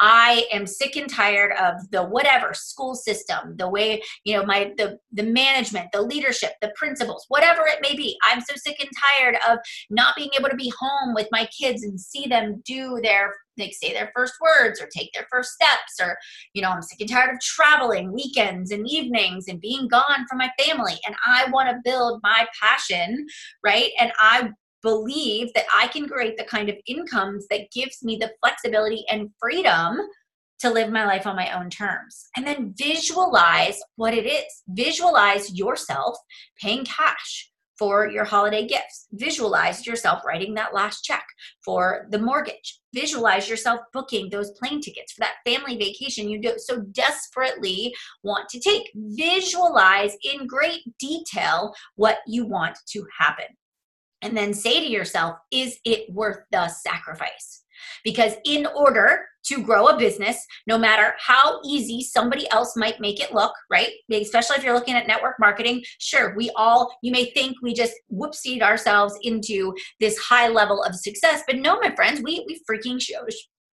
I 0.00 0.46
am 0.52 0.66
sick 0.66 0.96
and 0.96 1.10
tired 1.10 1.52
of 1.52 1.90
the 1.90 2.04
whatever 2.04 2.54
school 2.54 2.94
system, 2.94 3.56
the 3.56 3.68
way, 3.68 4.02
you 4.24 4.36
know, 4.36 4.44
my 4.44 4.72
the 4.76 4.98
the 5.12 5.24
management, 5.24 5.88
the 5.92 6.02
leadership, 6.02 6.52
the 6.60 6.72
principals, 6.76 7.24
whatever 7.28 7.62
it 7.66 7.78
may 7.82 7.96
be. 7.96 8.16
I'm 8.24 8.40
so 8.40 8.54
sick 8.56 8.76
and 8.80 8.90
tired 9.18 9.36
of 9.48 9.58
not 9.90 10.16
being 10.16 10.30
able 10.38 10.48
to 10.48 10.56
be 10.56 10.72
home 10.78 11.14
with 11.14 11.28
my 11.32 11.46
kids 11.46 11.82
and 11.82 12.00
see 12.00 12.26
them 12.26 12.62
do 12.64 13.00
their 13.02 13.34
like 13.58 13.74
say 13.74 13.92
their 13.92 14.12
first 14.14 14.34
words 14.40 14.80
or 14.80 14.86
take 14.86 15.12
their 15.12 15.26
first 15.30 15.50
steps 15.50 16.00
or 16.00 16.16
you 16.54 16.62
know 16.62 16.70
i'm 16.70 16.82
sick 16.82 17.00
and 17.00 17.10
tired 17.10 17.34
of 17.34 17.40
traveling 17.40 18.12
weekends 18.12 18.70
and 18.70 18.88
evenings 18.88 19.48
and 19.48 19.60
being 19.60 19.88
gone 19.88 20.24
from 20.28 20.38
my 20.38 20.50
family 20.60 20.94
and 21.06 21.16
i 21.26 21.50
want 21.50 21.68
to 21.68 21.80
build 21.84 22.20
my 22.22 22.46
passion 22.60 23.26
right 23.64 23.90
and 23.98 24.12
i 24.20 24.48
believe 24.82 25.52
that 25.54 25.66
I 25.74 25.88
can 25.88 26.08
create 26.08 26.36
the 26.36 26.44
kind 26.44 26.68
of 26.68 26.76
incomes 26.86 27.46
that 27.50 27.70
gives 27.72 28.02
me 28.02 28.16
the 28.16 28.32
flexibility 28.40 29.04
and 29.10 29.30
freedom 29.40 29.98
to 30.60 30.70
live 30.70 30.90
my 30.90 31.06
life 31.06 31.26
on 31.26 31.36
my 31.36 31.56
own 31.58 31.70
terms. 31.70 32.28
And 32.36 32.46
then 32.46 32.74
visualize 32.76 33.80
what 33.96 34.14
it 34.14 34.26
is. 34.26 34.62
Visualize 34.68 35.56
yourself 35.56 36.16
paying 36.60 36.84
cash 36.84 37.50
for 37.78 38.08
your 38.08 38.24
holiday 38.24 38.66
gifts. 38.66 39.06
Visualize 39.12 39.86
yourself 39.86 40.22
writing 40.26 40.52
that 40.54 40.74
last 40.74 41.04
check 41.04 41.24
for 41.64 42.06
the 42.10 42.18
mortgage. 42.18 42.80
Visualize 42.92 43.48
yourself 43.48 43.80
booking 43.92 44.28
those 44.30 44.50
plane 44.58 44.80
tickets 44.80 45.12
for 45.12 45.20
that 45.20 45.36
family 45.46 45.76
vacation 45.76 46.28
you 46.28 46.42
so 46.56 46.80
desperately 46.90 47.94
want 48.24 48.48
to 48.48 48.58
take. 48.58 48.90
Visualize 48.96 50.16
in 50.24 50.48
great 50.48 50.80
detail 50.98 51.72
what 51.94 52.18
you 52.26 52.44
want 52.46 52.76
to 52.88 53.06
happen 53.16 53.46
and 54.22 54.36
then 54.36 54.52
say 54.54 54.80
to 54.80 54.86
yourself, 54.86 55.36
is 55.50 55.78
it 55.84 56.12
worth 56.12 56.38
the 56.50 56.68
sacrifice? 56.68 57.64
Because 58.04 58.34
in 58.44 58.66
order 58.66 59.26
to 59.46 59.62
grow 59.62 59.86
a 59.86 59.96
business, 59.96 60.44
no 60.66 60.76
matter 60.76 61.14
how 61.18 61.60
easy 61.64 62.02
somebody 62.02 62.50
else 62.50 62.76
might 62.76 63.00
make 63.00 63.20
it 63.20 63.32
look, 63.32 63.52
right? 63.70 63.90
Especially 64.10 64.56
if 64.56 64.64
you're 64.64 64.74
looking 64.74 64.94
at 64.94 65.06
network 65.06 65.36
marketing, 65.40 65.82
sure, 65.98 66.34
we 66.36 66.50
all, 66.56 66.92
you 67.02 67.12
may 67.12 67.26
think 67.30 67.56
we 67.62 67.72
just 67.72 67.94
whoopsied 68.12 68.62
ourselves 68.62 69.18
into 69.22 69.74
this 70.00 70.18
high 70.18 70.48
level 70.48 70.82
of 70.82 70.94
success, 70.94 71.42
but 71.46 71.56
no, 71.56 71.80
my 71.80 71.94
friends, 71.94 72.20
we, 72.22 72.44
we 72.46 72.60
freaking 72.68 73.00
showed, 73.00 73.30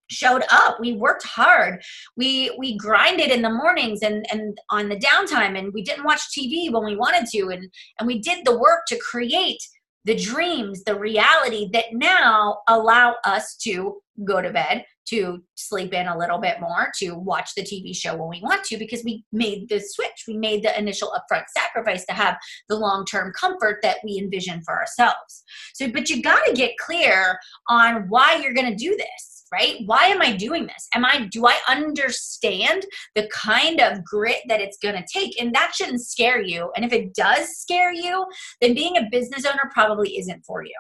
showed 0.08 0.44
up 0.52 0.80
we 0.80 0.94
worked 0.94 1.26
hard 1.26 1.82
we 2.16 2.56
we 2.60 2.78
grinded 2.78 3.32
in 3.32 3.42
the 3.42 3.50
mornings 3.50 4.04
and 4.04 4.24
and 4.32 4.56
on 4.70 4.88
the 4.88 4.98
downtime 4.98 5.58
and 5.58 5.74
we 5.74 5.82
didn't 5.82 6.04
watch 6.04 6.22
tv 6.30 6.72
when 6.72 6.86
we 6.86 6.96
wanted 6.96 7.26
to 7.26 7.50
and 7.50 7.68
and 8.00 8.06
we 8.06 8.20
did 8.20 8.46
the 8.46 8.56
work 8.56 8.82
to 8.88 8.96
create 9.00 9.58
the 10.06 10.16
dreams, 10.16 10.84
the 10.84 10.98
reality 10.98 11.70
that 11.74 11.86
now 11.92 12.60
allow 12.68 13.16
us 13.26 13.56
to 13.64 14.02
go 14.24 14.42
to 14.42 14.52
bed, 14.52 14.86
to 15.08 15.44
sleep 15.56 15.94
in 15.94 16.08
a 16.08 16.18
little 16.18 16.38
bit 16.38 16.60
more, 16.62 16.92
to 17.00 17.16
watch 17.16 17.52
the 17.56 17.64
TV 17.64 17.96
show 17.96 18.16
when 18.16 18.30
we 18.30 18.42
want 18.42 18.64
to, 18.64 18.78
because 18.78 19.04
we 19.04 19.24
made 19.32 19.68
the 19.68 19.80
switch. 19.80 20.24
We 20.28 20.38
made 20.38 20.64
the 20.64 20.78
initial 20.78 21.12
upfront 21.12 21.44
sacrifice 21.56 22.06
to 22.06 22.14
have 22.14 22.38
the 22.70 22.78
long 22.78 23.06
term 23.06 23.34
comfort 23.40 23.80
that 23.84 23.98
we 24.04 24.18
envision 24.18 24.62
for 24.64 24.80
ourselves. 24.80 25.44
So, 25.74 25.92
but 25.92 26.10
you 26.10 26.22
got 26.22 26.46
to 26.46 26.54
get 26.54 26.78
clear 26.78 27.38
on 27.70 28.06
why 28.08 28.36
you're 28.36 28.54
going 28.54 28.70
to 28.70 28.76
do 28.76 28.96
this 28.96 29.35
right? 29.52 29.78
Why 29.86 30.06
am 30.06 30.22
I 30.22 30.36
doing 30.36 30.68
this? 30.68 30.88
Am 30.94 31.06
I 31.06 31.28
do 31.32 31.48
I 31.48 31.58
understand 31.70 32.86
the 33.16 33.28
kind 33.34 33.80
of 33.80 34.04
grit 34.04 34.40
that 34.48 34.62
it's 34.62 34.78
going 34.78 34.96
to 34.96 35.06
take? 35.12 35.40
And 35.42 35.54
that 35.54 35.74
shouldn't 35.76 36.02
scare 36.02 36.42
you. 36.42 36.72
And 36.76 36.86
if 36.86 36.94
it 36.94 37.14
does 37.14 37.48
scare 37.58 37.94
you, 37.94 38.26
then 38.62 38.74
being 38.74 38.98
a 38.98 39.08
business 39.12 39.46
owner 39.46 39.70
probably 39.74 40.18
isn't 40.18 40.44
for 40.46 40.64
you. 40.64 40.76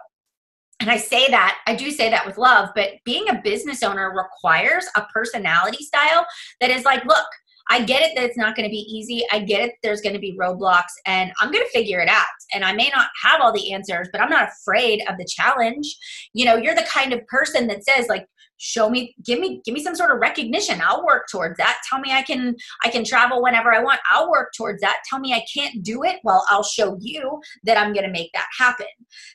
And 0.81 0.91
I 0.91 0.97
say 0.97 1.29
that, 1.29 1.59
I 1.67 1.75
do 1.75 1.89
say 1.89 2.09
that 2.09 2.25
with 2.25 2.37
love, 2.37 2.69
but 2.75 2.91
being 3.05 3.29
a 3.29 3.41
business 3.41 3.81
owner 3.81 4.13
requires 4.13 4.85
a 4.95 5.03
personality 5.13 5.83
style 5.83 6.25
that 6.59 6.69
is 6.69 6.83
like, 6.83 7.05
look, 7.05 7.25
I 7.69 7.83
get 7.83 8.03
it 8.03 8.15
that 8.15 8.23
it's 8.23 8.37
not 8.37 8.55
going 8.55 8.67
to 8.67 8.71
be 8.71 8.85
easy. 8.89 9.23
I 9.31 9.39
get 9.39 9.61
it 9.61 9.73
there's 9.81 10.01
going 10.01 10.13
to 10.13 10.19
be 10.19 10.37
roadblocks 10.39 10.83
and 11.05 11.31
I'm 11.39 11.51
going 11.51 11.63
to 11.63 11.71
figure 11.71 11.99
it 11.99 12.09
out. 12.09 12.25
And 12.53 12.63
I 12.63 12.73
may 12.73 12.89
not 12.95 13.07
have 13.23 13.41
all 13.41 13.51
the 13.51 13.73
answers, 13.73 14.07
but 14.11 14.21
I'm 14.21 14.29
not 14.29 14.49
afraid 14.49 15.01
of 15.09 15.17
the 15.17 15.25
challenge. 15.25 15.95
You 16.33 16.45
know, 16.45 16.57
you're 16.57 16.75
the 16.75 16.87
kind 16.91 17.13
of 17.13 17.25
person 17.27 17.67
that 17.67 17.83
says 17.83 18.07
like 18.07 18.27
show 18.57 18.89
me 18.89 19.13
give 19.25 19.39
me 19.39 19.61
give 19.65 19.73
me 19.73 19.83
some 19.83 19.95
sort 19.95 20.11
of 20.11 20.19
recognition. 20.19 20.81
I'll 20.83 21.05
work 21.05 21.27
towards 21.29 21.57
that. 21.57 21.81
Tell 21.89 21.99
me 21.99 22.11
i 22.11 22.21
can 22.21 22.55
i 22.83 22.89
can 22.89 23.03
travel 23.03 23.41
whenever 23.41 23.73
i 23.73 23.83
want. 23.83 23.99
I'll 24.09 24.29
work 24.29 24.51
towards 24.55 24.81
that. 24.81 25.01
Tell 25.09 25.19
me 25.19 25.33
i 25.33 25.45
can't 25.53 25.83
do 25.83 26.03
it. 26.03 26.17
Well 26.23 26.45
i'll 26.49 26.63
show 26.63 26.97
you 27.01 27.41
that 27.63 27.77
i'm 27.77 27.93
going 27.93 28.05
to 28.05 28.11
make 28.11 28.31
that 28.33 28.47
happen. 28.57 28.87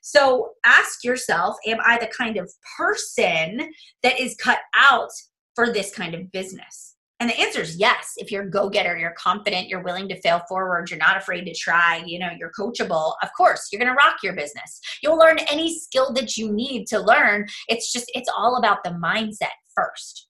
So 0.03 0.53
ask 0.65 1.05
yourself 1.05 1.57
am 1.67 1.79
i 1.85 1.99
the 1.99 2.07
kind 2.07 2.37
of 2.37 2.51
person 2.79 3.71
that 4.03 4.19
is 4.19 4.37
cut 4.37 4.61
out 4.75 5.11
for 5.55 5.73
this 5.73 5.95
kind 5.95 6.15
of 6.15 6.33
business 6.33 6.97
and 7.21 7.29
the 7.29 7.39
answer 7.39 7.61
is 7.61 7.77
yes. 7.77 8.15
If 8.17 8.33
you're 8.33 8.45
a 8.45 8.51
go 8.51 8.71
getter, 8.71 8.97
you're 8.97 9.13
confident, 9.13 9.69
you're 9.69 9.83
willing 9.83 10.09
to 10.09 10.21
fail 10.23 10.41
forward, 10.49 10.91
you're 10.91 10.99
not 10.99 11.19
afraid 11.19 11.45
to 11.45 11.55
try, 11.55 12.03
you 12.07 12.19
know, 12.19 12.31
you're 12.39 12.51
coachable, 12.59 13.15
of 13.23 13.29
course, 13.37 13.69
you're 13.71 13.79
going 13.79 13.93
to 13.93 13.95
rock 13.95 14.17
your 14.23 14.35
business. 14.35 14.81
You'll 15.03 15.19
learn 15.19 15.39
any 15.51 15.79
skill 15.79 16.13
that 16.15 16.39
you 16.39 16.51
need 16.51 16.87
to 16.87 16.99
learn. 16.99 17.47
It's 17.69 17.93
just, 17.93 18.11
it's 18.15 18.31
all 18.35 18.57
about 18.57 18.83
the 18.85 18.91
mindset 18.91 19.53
first. 19.77 20.29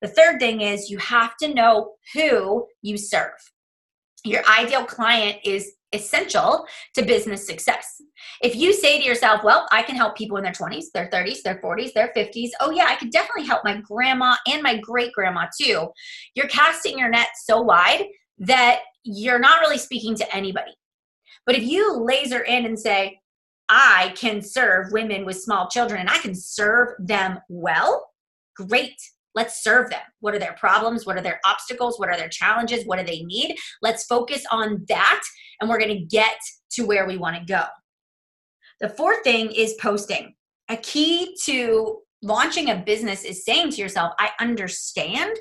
The 0.00 0.08
third 0.08 0.40
thing 0.40 0.60
is 0.60 0.90
you 0.90 0.98
have 0.98 1.36
to 1.36 1.54
know 1.54 1.92
who 2.12 2.66
you 2.82 2.98
serve. 2.98 3.30
Your 4.24 4.42
ideal 4.46 4.84
client 4.84 5.38
is 5.44 5.72
essential 5.92 6.66
to 6.94 7.02
business 7.02 7.46
success. 7.46 8.00
If 8.42 8.56
you 8.56 8.72
say 8.72 8.98
to 8.98 9.04
yourself, 9.04 9.44
well, 9.44 9.66
I 9.72 9.82
can 9.82 9.96
help 9.96 10.16
people 10.16 10.36
in 10.36 10.42
their 10.42 10.52
20s, 10.52 10.86
their 10.94 11.08
30s, 11.08 11.42
their 11.42 11.60
40s, 11.60 11.92
their 11.92 12.12
50s. 12.16 12.50
Oh, 12.60 12.70
yeah, 12.70 12.86
I 12.88 12.96
could 12.96 13.10
definitely 13.10 13.46
help 13.46 13.64
my 13.64 13.80
grandma 13.80 14.34
and 14.46 14.62
my 14.62 14.78
great 14.78 15.12
grandma 15.12 15.46
too. 15.60 15.88
You're 16.34 16.48
casting 16.48 16.98
your 16.98 17.10
net 17.10 17.28
so 17.44 17.60
wide 17.60 18.06
that 18.38 18.80
you're 19.04 19.38
not 19.38 19.60
really 19.60 19.78
speaking 19.78 20.14
to 20.16 20.34
anybody. 20.34 20.72
But 21.46 21.56
if 21.56 21.64
you 21.64 21.96
laser 21.96 22.40
in 22.40 22.66
and 22.66 22.78
say, 22.78 23.20
I 23.68 24.12
can 24.16 24.42
serve 24.42 24.92
women 24.92 25.24
with 25.24 25.40
small 25.40 25.68
children 25.68 26.00
and 26.00 26.10
I 26.10 26.18
can 26.18 26.34
serve 26.34 26.94
them 26.98 27.38
well, 27.48 28.10
great. 28.56 28.96
Let's 29.34 29.62
serve 29.62 29.90
them. 29.90 30.00
What 30.20 30.34
are 30.34 30.38
their 30.38 30.54
problems? 30.54 31.06
What 31.06 31.16
are 31.16 31.22
their 31.22 31.40
obstacles? 31.44 31.98
What 31.98 32.08
are 32.08 32.16
their 32.16 32.28
challenges? 32.28 32.84
What 32.84 32.98
do 32.98 33.04
they 33.04 33.22
need? 33.22 33.56
Let's 33.80 34.04
focus 34.04 34.44
on 34.50 34.84
that 34.88 35.22
and 35.60 35.70
we're 35.70 35.78
going 35.78 35.96
to 35.96 36.04
get 36.04 36.38
to 36.72 36.86
where 36.86 37.06
we 37.06 37.16
want 37.16 37.36
to 37.36 37.44
go. 37.44 37.64
The 38.80 38.88
fourth 38.88 39.22
thing 39.22 39.50
is 39.52 39.74
posting. 39.80 40.34
A 40.68 40.76
key 40.76 41.36
to 41.44 41.98
launching 42.22 42.70
a 42.70 42.76
business 42.76 43.24
is 43.24 43.44
saying 43.44 43.70
to 43.70 43.80
yourself, 43.80 44.12
I 44.18 44.30
understand 44.40 45.36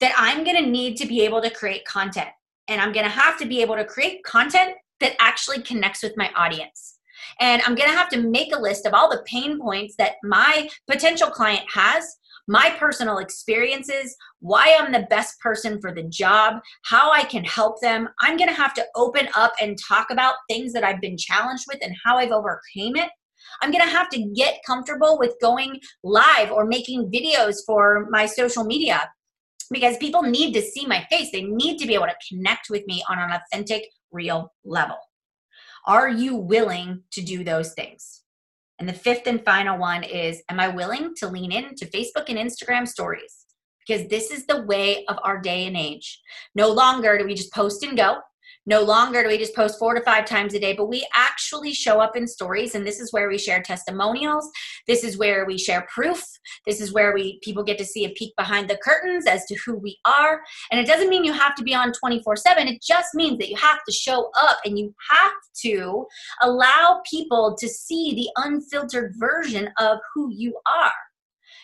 that 0.00 0.14
I'm 0.16 0.44
going 0.44 0.56
to 0.56 0.70
need 0.70 0.96
to 0.96 1.06
be 1.06 1.22
able 1.22 1.40
to 1.42 1.50
create 1.50 1.84
content. 1.84 2.28
And 2.68 2.80
I'm 2.80 2.92
going 2.92 3.04
to 3.04 3.10
have 3.10 3.38
to 3.38 3.46
be 3.46 3.60
able 3.60 3.76
to 3.76 3.84
create 3.84 4.24
content 4.24 4.74
that 5.00 5.14
actually 5.20 5.62
connects 5.62 6.02
with 6.02 6.16
my 6.16 6.30
audience. 6.34 6.98
And 7.40 7.62
I'm 7.62 7.74
going 7.74 7.90
to 7.90 7.96
have 7.96 8.08
to 8.10 8.20
make 8.20 8.54
a 8.54 8.58
list 8.58 8.86
of 8.86 8.94
all 8.94 9.10
the 9.10 9.22
pain 9.26 9.60
points 9.60 9.94
that 9.96 10.14
my 10.22 10.68
potential 10.90 11.28
client 11.28 11.64
has, 11.72 12.16
my 12.48 12.74
personal 12.78 13.18
experiences, 13.18 14.16
why 14.40 14.76
I'm 14.78 14.92
the 14.92 15.06
best 15.10 15.38
person 15.40 15.80
for 15.80 15.94
the 15.94 16.02
job, 16.04 16.60
how 16.84 17.10
I 17.10 17.24
can 17.24 17.44
help 17.44 17.80
them. 17.80 18.08
I'm 18.20 18.36
going 18.36 18.48
to 18.48 18.54
have 18.54 18.74
to 18.74 18.86
open 18.96 19.28
up 19.34 19.52
and 19.60 19.78
talk 19.78 20.10
about 20.10 20.34
things 20.48 20.72
that 20.72 20.84
I've 20.84 21.00
been 21.00 21.16
challenged 21.16 21.64
with 21.68 21.78
and 21.82 21.94
how 22.04 22.18
I've 22.18 22.32
overcame 22.32 22.96
it. 22.96 23.08
I'm 23.60 23.70
going 23.70 23.84
to 23.84 23.90
have 23.90 24.08
to 24.10 24.32
get 24.34 24.60
comfortable 24.66 25.18
with 25.18 25.34
going 25.40 25.78
live 26.02 26.50
or 26.50 26.64
making 26.64 27.10
videos 27.10 27.58
for 27.66 28.08
my 28.10 28.26
social 28.26 28.64
media 28.64 29.10
because 29.70 29.96
people 29.98 30.22
need 30.22 30.52
to 30.54 30.62
see 30.62 30.86
my 30.86 31.06
face. 31.10 31.30
They 31.32 31.42
need 31.42 31.78
to 31.78 31.86
be 31.86 31.94
able 31.94 32.06
to 32.06 32.16
connect 32.28 32.68
with 32.70 32.86
me 32.86 33.02
on 33.08 33.18
an 33.18 33.30
authentic, 33.30 33.84
real 34.10 34.52
level. 34.64 34.98
Are 35.86 36.08
you 36.08 36.36
willing 36.36 37.02
to 37.12 37.22
do 37.22 37.42
those 37.42 37.74
things? 37.74 38.21
And 38.78 38.88
the 38.88 38.92
fifth 38.92 39.26
and 39.26 39.44
final 39.44 39.78
one 39.78 40.02
is 40.02 40.42
Am 40.48 40.58
I 40.58 40.68
willing 40.68 41.14
to 41.16 41.28
lean 41.28 41.52
into 41.52 41.86
Facebook 41.86 42.28
and 42.28 42.38
Instagram 42.38 42.86
stories? 42.86 43.46
Because 43.86 44.08
this 44.08 44.30
is 44.30 44.46
the 44.46 44.62
way 44.62 45.04
of 45.06 45.18
our 45.22 45.40
day 45.40 45.66
and 45.66 45.76
age. 45.76 46.20
No 46.54 46.68
longer 46.68 47.18
do 47.18 47.24
we 47.24 47.34
just 47.34 47.52
post 47.52 47.82
and 47.82 47.96
go. 47.96 48.18
No 48.64 48.82
longer 48.82 49.22
do 49.22 49.28
we 49.28 49.38
just 49.38 49.56
post 49.56 49.76
four 49.78 49.94
to 49.94 50.00
five 50.02 50.24
times 50.24 50.54
a 50.54 50.60
day, 50.60 50.72
but 50.72 50.88
we 50.88 51.04
actually 51.14 51.72
show 51.72 52.00
up 52.00 52.16
in 52.16 52.28
stories. 52.28 52.76
And 52.76 52.86
this 52.86 53.00
is 53.00 53.12
where 53.12 53.28
we 53.28 53.36
share 53.36 53.60
testimonials. 53.60 54.48
This 54.86 55.02
is 55.02 55.18
where 55.18 55.44
we 55.44 55.58
share 55.58 55.86
proof. 55.92 56.22
This 56.64 56.80
is 56.80 56.92
where 56.92 57.12
we 57.12 57.40
people 57.42 57.64
get 57.64 57.76
to 57.78 57.84
see 57.84 58.04
a 58.04 58.10
peek 58.10 58.34
behind 58.36 58.70
the 58.70 58.78
curtains 58.84 59.26
as 59.26 59.44
to 59.46 59.56
who 59.66 59.76
we 59.76 59.98
are. 60.04 60.40
And 60.70 60.80
it 60.80 60.86
doesn't 60.86 61.08
mean 61.08 61.24
you 61.24 61.32
have 61.32 61.56
to 61.56 61.64
be 61.64 61.74
on 61.74 61.92
24 61.92 62.36
7. 62.36 62.68
It 62.68 62.80
just 62.82 63.14
means 63.14 63.38
that 63.38 63.48
you 63.48 63.56
have 63.56 63.80
to 63.84 63.92
show 63.92 64.30
up 64.36 64.58
and 64.64 64.78
you 64.78 64.94
have 65.10 65.32
to 65.62 66.06
allow 66.40 67.00
people 67.10 67.56
to 67.58 67.68
see 67.68 68.14
the 68.14 68.44
unfiltered 68.44 69.14
version 69.18 69.70
of 69.78 69.98
who 70.14 70.30
you 70.32 70.56
are. 70.66 70.92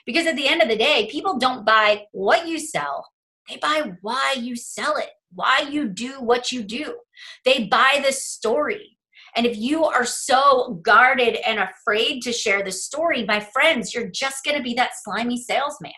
Because 0.04 0.26
at 0.26 0.36
the 0.36 0.48
end 0.48 0.62
of 0.62 0.68
the 0.68 0.76
day, 0.76 1.08
people 1.10 1.38
don't 1.38 1.64
buy 1.64 2.06
what 2.10 2.48
you 2.48 2.58
sell, 2.58 3.06
they 3.48 3.56
buy 3.58 3.92
why 4.02 4.34
you 4.36 4.56
sell 4.56 4.96
it 4.96 5.10
why 5.34 5.66
you 5.70 5.88
do 5.88 6.20
what 6.20 6.52
you 6.52 6.62
do. 6.62 6.96
They 7.44 7.64
buy 7.64 8.02
the 8.04 8.12
story. 8.12 8.98
And 9.36 9.44
if 9.46 9.56
you 9.56 9.84
are 9.84 10.06
so 10.06 10.80
guarded 10.82 11.36
and 11.46 11.60
afraid 11.60 12.22
to 12.22 12.32
share 12.32 12.62
the 12.64 12.72
story, 12.72 13.24
my 13.24 13.40
friends, 13.40 13.94
you're 13.94 14.10
just 14.10 14.44
going 14.44 14.56
to 14.56 14.62
be 14.62 14.74
that 14.74 14.92
slimy 15.02 15.36
salesman, 15.36 15.92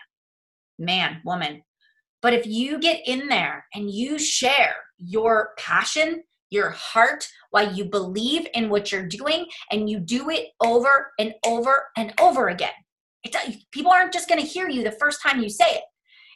man, 0.77 1.21
woman. 1.25 1.63
But 2.21 2.33
if 2.33 2.45
you 2.45 2.77
get 2.77 3.01
in 3.07 3.29
there 3.29 3.65
and 3.73 3.89
you 3.89 4.19
share 4.19 4.75
your 4.97 5.53
passion, 5.57 6.23
your 6.51 6.71
heart, 6.71 7.25
why 7.51 7.63
you 7.63 7.85
believe 7.85 8.45
in 8.53 8.69
what 8.69 8.91
you're 8.91 9.07
doing, 9.07 9.45
and 9.71 9.89
you 9.89 9.99
do 9.99 10.29
it 10.29 10.49
over 10.61 11.11
and 11.17 11.33
over 11.45 11.87
and 11.97 12.13
over 12.19 12.49
again, 12.49 12.69
people 13.71 13.91
aren't 13.91 14.13
just 14.13 14.27
going 14.27 14.41
to 14.41 14.45
hear 14.45 14.69
you 14.69 14.83
the 14.83 14.91
first 14.91 15.21
time 15.23 15.41
you 15.41 15.49
say 15.49 15.65
it. 15.65 15.83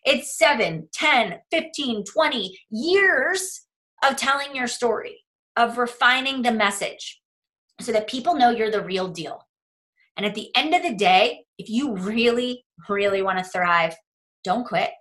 It's 0.06 0.38
7, 0.38 0.88
10, 0.94 1.40
15, 1.52 2.04
20 2.06 2.60
years 2.70 3.62
of 4.08 4.16
telling 4.16 4.56
your 4.56 4.68
story, 4.68 5.24
of 5.56 5.78
refining 5.78 6.42
the 6.42 6.52
message 6.52 7.22
so 7.82 7.92
that 7.92 8.08
people 8.08 8.36
know 8.36 8.52
you're 8.52 8.72
the 8.72 8.84
real 8.84 9.08
deal. 9.08 9.42
And 10.16 10.26
at 10.26 10.36
the 10.36 10.50
end 10.56 10.74
of 10.74 10.84
the 10.84 10.94
day, 10.94 11.46
if 11.58 11.70
you 11.70 11.96
really, 11.96 12.66
really 12.88 13.22
want 13.22 13.40
to 13.40 13.44
thrive, 13.44 13.96
don't 14.44 14.66
quit. 14.66 14.92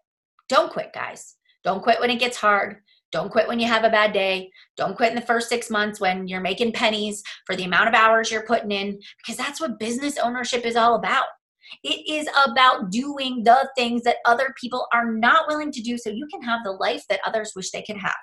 Don't 0.48 0.72
quit, 0.72 0.92
guys. 0.92 1.36
Don't 1.64 1.82
quit 1.82 2.00
when 2.00 2.10
it 2.10 2.18
gets 2.18 2.36
hard. 2.36 2.76
Don't 3.12 3.30
quit 3.30 3.46
when 3.46 3.60
you 3.60 3.68
have 3.68 3.84
a 3.84 3.90
bad 3.90 4.12
day. 4.12 4.50
Don't 4.76 4.96
quit 4.96 5.10
in 5.10 5.14
the 5.14 5.20
first 5.20 5.48
six 5.48 5.70
months 5.70 6.00
when 6.00 6.26
you're 6.26 6.40
making 6.40 6.72
pennies 6.72 7.22
for 7.46 7.54
the 7.54 7.64
amount 7.64 7.88
of 7.88 7.94
hours 7.94 8.30
you're 8.30 8.46
putting 8.46 8.72
in, 8.72 8.98
because 9.18 9.36
that's 9.36 9.60
what 9.60 9.78
business 9.78 10.18
ownership 10.18 10.64
is 10.64 10.76
all 10.76 10.96
about. 10.96 11.26
It 11.82 12.08
is 12.10 12.28
about 12.46 12.90
doing 12.90 13.42
the 13.44 13.68
things 13.76 14.02
that 14.02 14.16
other 14.24 14.54
people 14.60 14.86
are 14.92 15.12
not 15.12 15.48
willing 15.48 15.72
to 15.72 15.82
do 15.82 15.98
so 15.98 16.10
you 16.10 16.26
can 16.26 16.42
have 16.42 16.60
the 16.64 16.72
life 16.72 17.04
that 17.08 17.20
others 17.26 17.52
wish 17.54 17.70
they 17.70 17.82
could 17.82 17.98
have. 17.98 18.14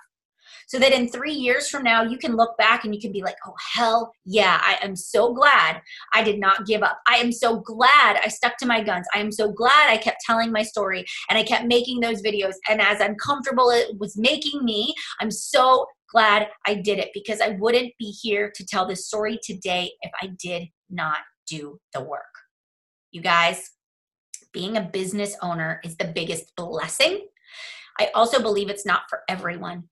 So 0.67 0.79
that 0.79 0.93
in 0.93 1.09
three 1.09 1.33
years 1.33 1.69
from 1.69 1.83
now, 1.83 2.03
you 2.03 2.17
can 2.17 2.35
look 2.35 2.57
back 2.57 2.85
and 2.85 2.93
you 2.95 3.01
can 3.01 3.11
be 3.11 3.21
like, 3.21 3.35
oh, 3.45 3.53
hell 3.73 4.13
yeah, 4.25 4.61
I 4.63 4.77
am 4.81 4.95
so 4.95 5.33
glad 5.33 5.81
I 6.13 6.23
did 6.23 6.39
not 6.39 6.65
give 6.65 6.81
up. 6.81 6.99
I 7.07 7.17
am 7.17 7.31
so 7.31 7.59
glad 7.59 8.19
I 8.23 8.27
stuck 8.29 8.57
to 8.57 8.65
my 8.65 8.81
guns. 8.81 9.05
I 9.13 9.19
am 9.19 9.31
so 9.31 9.51
glad 9.51 9.89
I 9.89 9.97
kept 9.97 10.21
telling 10.25 10.51
my 10.51 10.63
story 10.63 11.05
and 11.29 11.37
I 11.37 11.43
kept 11.43 11.65
making 11.65 11.99
those 11.99 12.21
videos. 12.21 12.53
And 12.69 12.81
as 12.81 13.01
uncomfortable 13.01 13.69
it 13.69 13.97
was 13.99 14.17
making 14.17 14.63
me, 14.63 14.93
I'm 15.19 15.31
so 15.31 15.85
glad 16.09 16.47
I 16.65 16.75
did 16.75 16.99
it 16.99 17.09
because 17.13 17.41
I 17.41 17.57
wouldn't 17.59 17.93
be 17.97 18.11
here 18.21 18.51
to 18.55 18.65
tell 18.65 18.87
this 18.87 19.07
story 19.07 19.39
today 19.43 19.91
if 20.01 20.11
I 20.21 20.27
did 20.39 20.67
not 20.89 21.19
do 21.47 21.79
the 21.93 22.01
work. 22.01 22.30
You 23.11 23.21
guys, 23.21 23.71
being 24.53 24.77
a 24.77 24.81
business 24.81 25.35
owner 25.41 25.81
is 25.83 25.97
the 25.97 26.05
biggest 26.05 26.55
blessing. 26.55 27.27
I 27.99 28.09
also 28.15 28.41
believe 28.41 28.69
it's 28.69 28.85
not 28.85 29.03
for 29.09 29.21
everyone. 29.27 29.89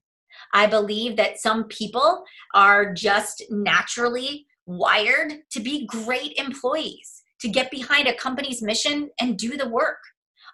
I 0.53 0.67
believe 0.67 1.17
that 1.17 1.39
some 1.39 1.65
people 1.65 2.23
are 2.55 2.93
just 2.93 3.43
naturally 3.49 4.47
wired 4.65 5.33
to 5.51 5.59
be 5.59 5.85
great 5.85 6.33
employees, 6.37 7.23
to 7.41 7.49
get 7.49 7.71
behind 7.71 8.07
a 8.07 8.13
company's 8.13 8.61
mission 8.61 9.09
and 9.19 9.37
do 9.37 9.57
the 9.57 9.67
work. 9.67 9.99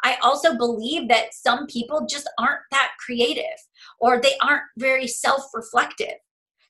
I 0.03 0.17
also 0.23 0.57
believe 0.57 1.07
that 1.09 1.33
some 1.33 1.67
people 1.67 2.05
just 2.09 2.29
aren't 2.39 2.61
that 2.71 2.91
creative 3.03 3.59
or 3.99 4.19
they 4.19 4.33
aren't 4.41 4.63
very 4.77 5.07
self 5.07 5.43
reflective. 5.53 6.15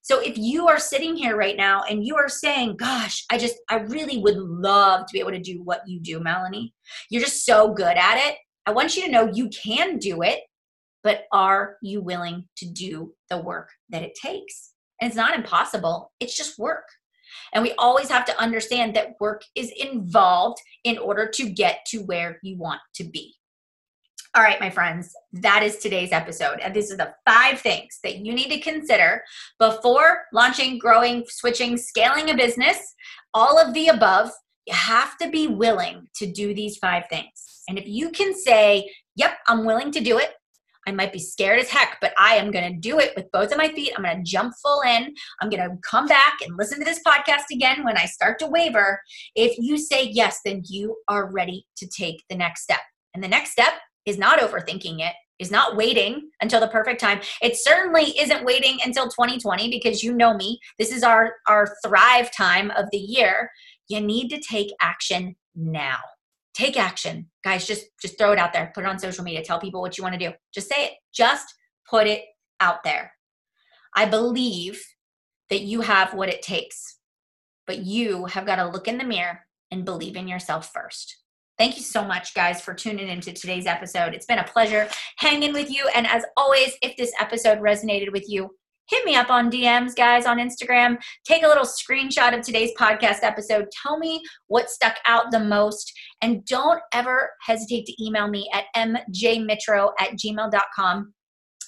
So 0.06 0.20
if 0.20 0.38
you 0.38 0.68
are 0.68 0.78
sitting 0.78 1.16
here 1.16 1.36
right 1.36 1.58
now 1.58 1.82
and 1.82 2.06
you 2.06 2.16
are 2.16 2.30
saying, 2.30 2.78
gosh, 2.78 3.26
I 3.32 3.40
just, 3.40 3.56
I 3.72 3.78
really 3.78 4.20
would 4.20 4.38
love 4.38 5.08
to 5.08 5.12
be 5.12 5.20
able 5.20 5.32
to 5.32 5.40
do 5.40 5.64
what 5.64 5.82
you 5.88 6.00
do, 6.00 6.20
Melanie. 6.20 6.76
You're 7.10 7.24
just 7.24 7.44
so 7.44 7.74
good 7.74 7.98
at 7.98 8.18
it. 8.20 8.38
I 8.68 8.72
want 8.72 8.96
you 8.96 9.02
to 9.04 9.12
know 9.12 9.32
you 9.34 9.50
can 9.50 9.98
do 9.98 10.22
it, 10.22 10.42
but 11.04 11.24
are 11.32 11.78
you 11.82 12.02
willing 12.02 12.46
to 12.58 12.68
do 12.68 13.16
the 13.32 13.40
work 13.40 13.72
that 13.90 14.04
it 14.04 14.14
takes? 14.14 14.74
And 15.02 15.08
it's 15.08 15.18
not 15.18 15.34
impossible, 15.34 16.12
it's 16.20 16.38
just 16.38 16.60
work. 16.60 16.88
And 17.52 17.64
we 17.64 17.74
always 17.80 18.10
have 18.10 18.26
to 18.26 18.40
understand 18.40 18.96
that 18.96 19.16
work 19.20 19.42
is 19.56 19.72
involved 19.76 20.60
in 20.84 21.00
order 21.00 21.28
to 21.34 21.50
get 21.50 21.80
to 21.88 22.04
where 22.04 22.38
you 22.44 22.60
want 22.60 22.82
to 22.98 23.06
be. 23.06 23.34
All 24.36 24.44
right, 24.44 24.60
my 24.60 24.70
friends, 24.70 25.16
that 25.32 25.64
is 25.64 25.78
today's 25.78 26.12
episode. 26.12 26.60
And 26.60 26.74
these 26.74 26.92
are 26.92 26.98
the 26.98 27.14
five 27.26 27.62
things 27.62 28.00
that 28.04 28.18
you 28.18 28.34
need 28.34 28.50
to 28.50 28.60
consider 28.60 29.24
before 29.60 30.24
launching, 30.34 30.78
growing, 30.78 31.24
switching, 31.26 31.78
scaling 31.78 32.30
a 32.30 32.36
business. 32.36 32.78
All 33.34 33.58
of 33.58 33.74
the 33.74 33.88
above, 33.88 34.32
you 34.68 34.74
have 34.74 35.18
to 35.20 35.30
be 35.30 35.48
willing 35.48 36.08
to 36.18 36.30
do 36.30 36.54
these 36.54 36.76
five 36.80 37.06
things. 37.10 37.62
And 37.70 37.80
if 37.80 37.88
you 37.88 38.10
can 38.10 38.36
say, 38.36 38.92
Yep, 39.16 39.38
I'm 39.48 39.64
willing 39.64 39.92
to 39.94 40.02
do 40.02 40.18
it. 40.18 40.34
I 40.86 40.92
might 40.92 41.14
be 41.14 41.20
scared 41.20 41.62
as 41.62 41.70
heck, 41.70 41.98
but 42.02 42.14
I 42.20 42.36
am 42.36 42.52
going 42.52 42.74
to 42.74 42.78
do 42.78 43.00
it 43.00 43.14
with 43.16 43.32
both 43.32 43.54
of 43.54 43.58
my 43.58 43.70
feet. 43.70 43.94
I'm 43.96 44.04
going 44.04 44.18
to 44.18 44.30
jump 44.30 44.54
full 44.62 44.82
in. 44.82 45.16
I'm 45.40 45.50
going 45.50 45.64
to 45.64 45.78
come 45.90 46.08
back 46.08 46.40
and 46.46 46.58
listen 46.58 46.80
to 46.80 46.86
this 46.86 47.00
podcast 47.08 47.46
again 47.54 47.86
when 47.86 47.98
I 47.98 48.06
start 48.06 48.38
to 48.40 48.48
waver. 48.48 49.00
If 49.34 49.58
you 49.58 49.78
say 49.78 50.10
yes, 50.10 50.42
then 50.44 50.64
you 50.66 50.98
are 51.08 51.32
ready 51.32 51.66
to 51.78 51.88
take 51.88 52.26
the 52.30 52.36
next 52.36 52.64
step. 52.64 52.82
And 53.14 53.24
the 53.24 53.30
next 53.30 53.52
step 53.52 53.76
is 54.06 54.18
not 54.18 54.40
overthinking 54.40 55.00
it, 55.00 55.14
is 55.40 55.52
not 55.52 55.76
waiting 55.76 56.30
until 56.42 56.60
the 56.60 56.68
perfect 56.68 57.00
time. 57.00 57.20
It 57.42 57.58
certainly 57.58 58.18
isn't 58.20 58.46
waiting 58.46 58.78
until 58.86 59.06
2020 59.06 59.70
because 59.70 60.04
you 60.04 60.14
know 60.14 60.34
me. 60.34 60.60
This 60.80 60.92
is 60.92 61.04
our 61.04 61.34
our 61.48 61.76
thrive 61.84 62.32
time 62.32 62.72
of 62.72 62.86
the 62.92 62.98
year. 62.98 63.52
You 63.88 64.02
need 64.02 64.30
to 64.30 64.40
take 64.40 64.74
action 64.82 65.36
now. 65.56 66.00
Take 66.54 66.78
action. 66.78 67.30
Guys, 67.44 67.68
just 67.68 67.88
just 68.02 68.18
throw 68.18 68.32
it 68.32 68.40
out 68.40 68.54
there. 68.54 68.72
Put 68.74 68.86
it 68.86 68.90
on 68.90 69.00
social 69.00 69.24
media. 69.24 69.44
Tell 69.44 69.60
people 69.60 69.82
what 69.82 69.98
you 69.98 70.04
want 70.04 70.14
to 70.14 70.30
do. 70.30 70.34
Just 70.54 70.70
say 70.70 70.86
it. 70.86 70.94
Just 71.14 71.54
put 71.90 72.08
it 72.08 72.24
out 72.60 72.84
there. 72.84 73.12
I 73.96 74.06
believe 74.06 74.82
that 75.50 75.62
you 75.62 75.82
have 75.82 76.14
what 76.14 76.30
it 76.30 76.42
takes. 76.42 77.00
But 77.68 77.80
you 77.80 78.26
have 78.26 78.46
got 78.46 78.58
to 78.58 78.68
look 78.68 78.88
in 78.88 78.98
the 78.98 79.04
mirror 79.04 79.42
and 79.72 79.86
believe 79.86 80.16
in 80.16 80.28
yourself 80.28 80.72
first. 80.72 81.18
Thank 81.58 81.78
you 81.78 81.84
so 81.84 82.04
much, 82.04 82.34
guys, 82.34 82.62
for 82.62 82.74
tuning 82.74 83.08
into 83.08 83.32
today's 83.32 83.66
episode. 83.66 84.14
It's 84.14 84.26
been 84.26 84.40
a 84.40 84.44
pleasure 84.44 84.90
hanging 85.18 85.54
with 85.54 85.72
you. 85.72 85.88
And 85.96 86.06
as 86.06 86.26
always, 86.36 86.74
if 86.82 86.98
this 86.98 87.14
episode 87.20 87.60
resonated 87.60 88.12
with 88.12 88.26
you, 88.28 88.50
hit 88.88 89.06
me 89.06 89.16
up 89.16 89.30
on 89.30 89.50
DMs, 89.50 89.96
guys, 89.96 90.26
on 90.26 90.38
Instagram. 90.38 90.98
Take 91.26 91.44
a 91.44 91.48
little 91.48 91.66
screenshot 91.66 92.38
of 92.38 92.44
today's 92.44 92.72
podcast 92.78 93.20
episode. 93.24 93.68
Tell 93.82 93.98
me 93.98 94.22
what 94.48 94.70
stuck 94.70 94.98
out 95.08 95.32
the 95.32 95.40
most. 95.40 95.92
And 96.22 96.46
don't 96.46 96.82
ever 96.94 97.32
hesitate 97.42 97.86
to 97.86 98.04
email 98.04 98.28
me 98.28 98.50
at 98.54 98.66
mjmitro 98.76 99.92
at 100.00 100.12
gmail.com 100.12 101.14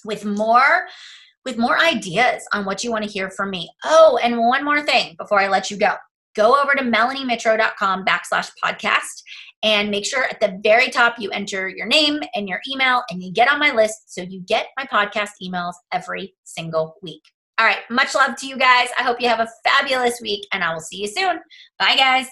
with 0.04 0.24
more 0.24 0.86
with 1.44 1.56
more 1.56 1.78
ideas 1.78 2.46
on 2.52 2.66
what 2.66 2.84
you 2.84 2.90
want 2.90 3.04
to 3.04 3.10
hear 3.10 3.30
from 3.30 3.48
me. 3.48 3.70
Oh, 3.84 4.18
and 4.22 4.38
one 4.38 4.64
more 4.64 4.82
thing 4.82 5.14
before 5.18 5.40
I 5.40 5.48
let 5.48 5.70
you 5.70 5.78
go. 5.78 5.94
go 6.36 6.60
over 6.60 6.74
to 6.74 6.82
melaniemitro.com 6.82 8.04
backslash 8.04 8.50
podcast 8.62 9.22
and 9.62 9.90
make 9.90 10.06
sure 10.06 10.24
at 10.24 10.40
the 10.40 10.58
very 10.62 10.88
top 10.88 11.16
you 11.18 11.30
enter 11.30 11.68
your 11.68 11.86
name 11.86 12.20
and 12.34 12.48
your 12.48 12.60
email 12.70 13.02
and 13.10 13.22
you 13.22 13.32
get 13.32 13.50
on 13.50 13.58
my 13.58 13.72
list 13.72 14.14
so 14.14 14.22
you 14.22 14.40
get 14.42 14.68
my 14.76 14.84
podcast 14.84 15.30
emails 15.42 15.74
every 15.92 16.34
single 16.44 16.94
week. 17.02 17.22
All 17.58 17.66
right, 17.66 17.78
much 17.90 18.14
love 18.14 18.36
to 18.36 18.46
you 18.46 18.56
guys. 18.56 18.88
I 18.98 19.02
hope 19.02 19.20
you 19.20 19.28
have 19.28 19.40
a 19.40 19.48
fabulous 19.64 20.20
week 20.20 20.46
and 20.52 20.62
I 20.62 20.72
will 20.72 20.80
see 20.80 20.98
you 20.98 21.08
soon. 21.08 21.40
Bye, 21.78 21.96
guys. 21.96 22.28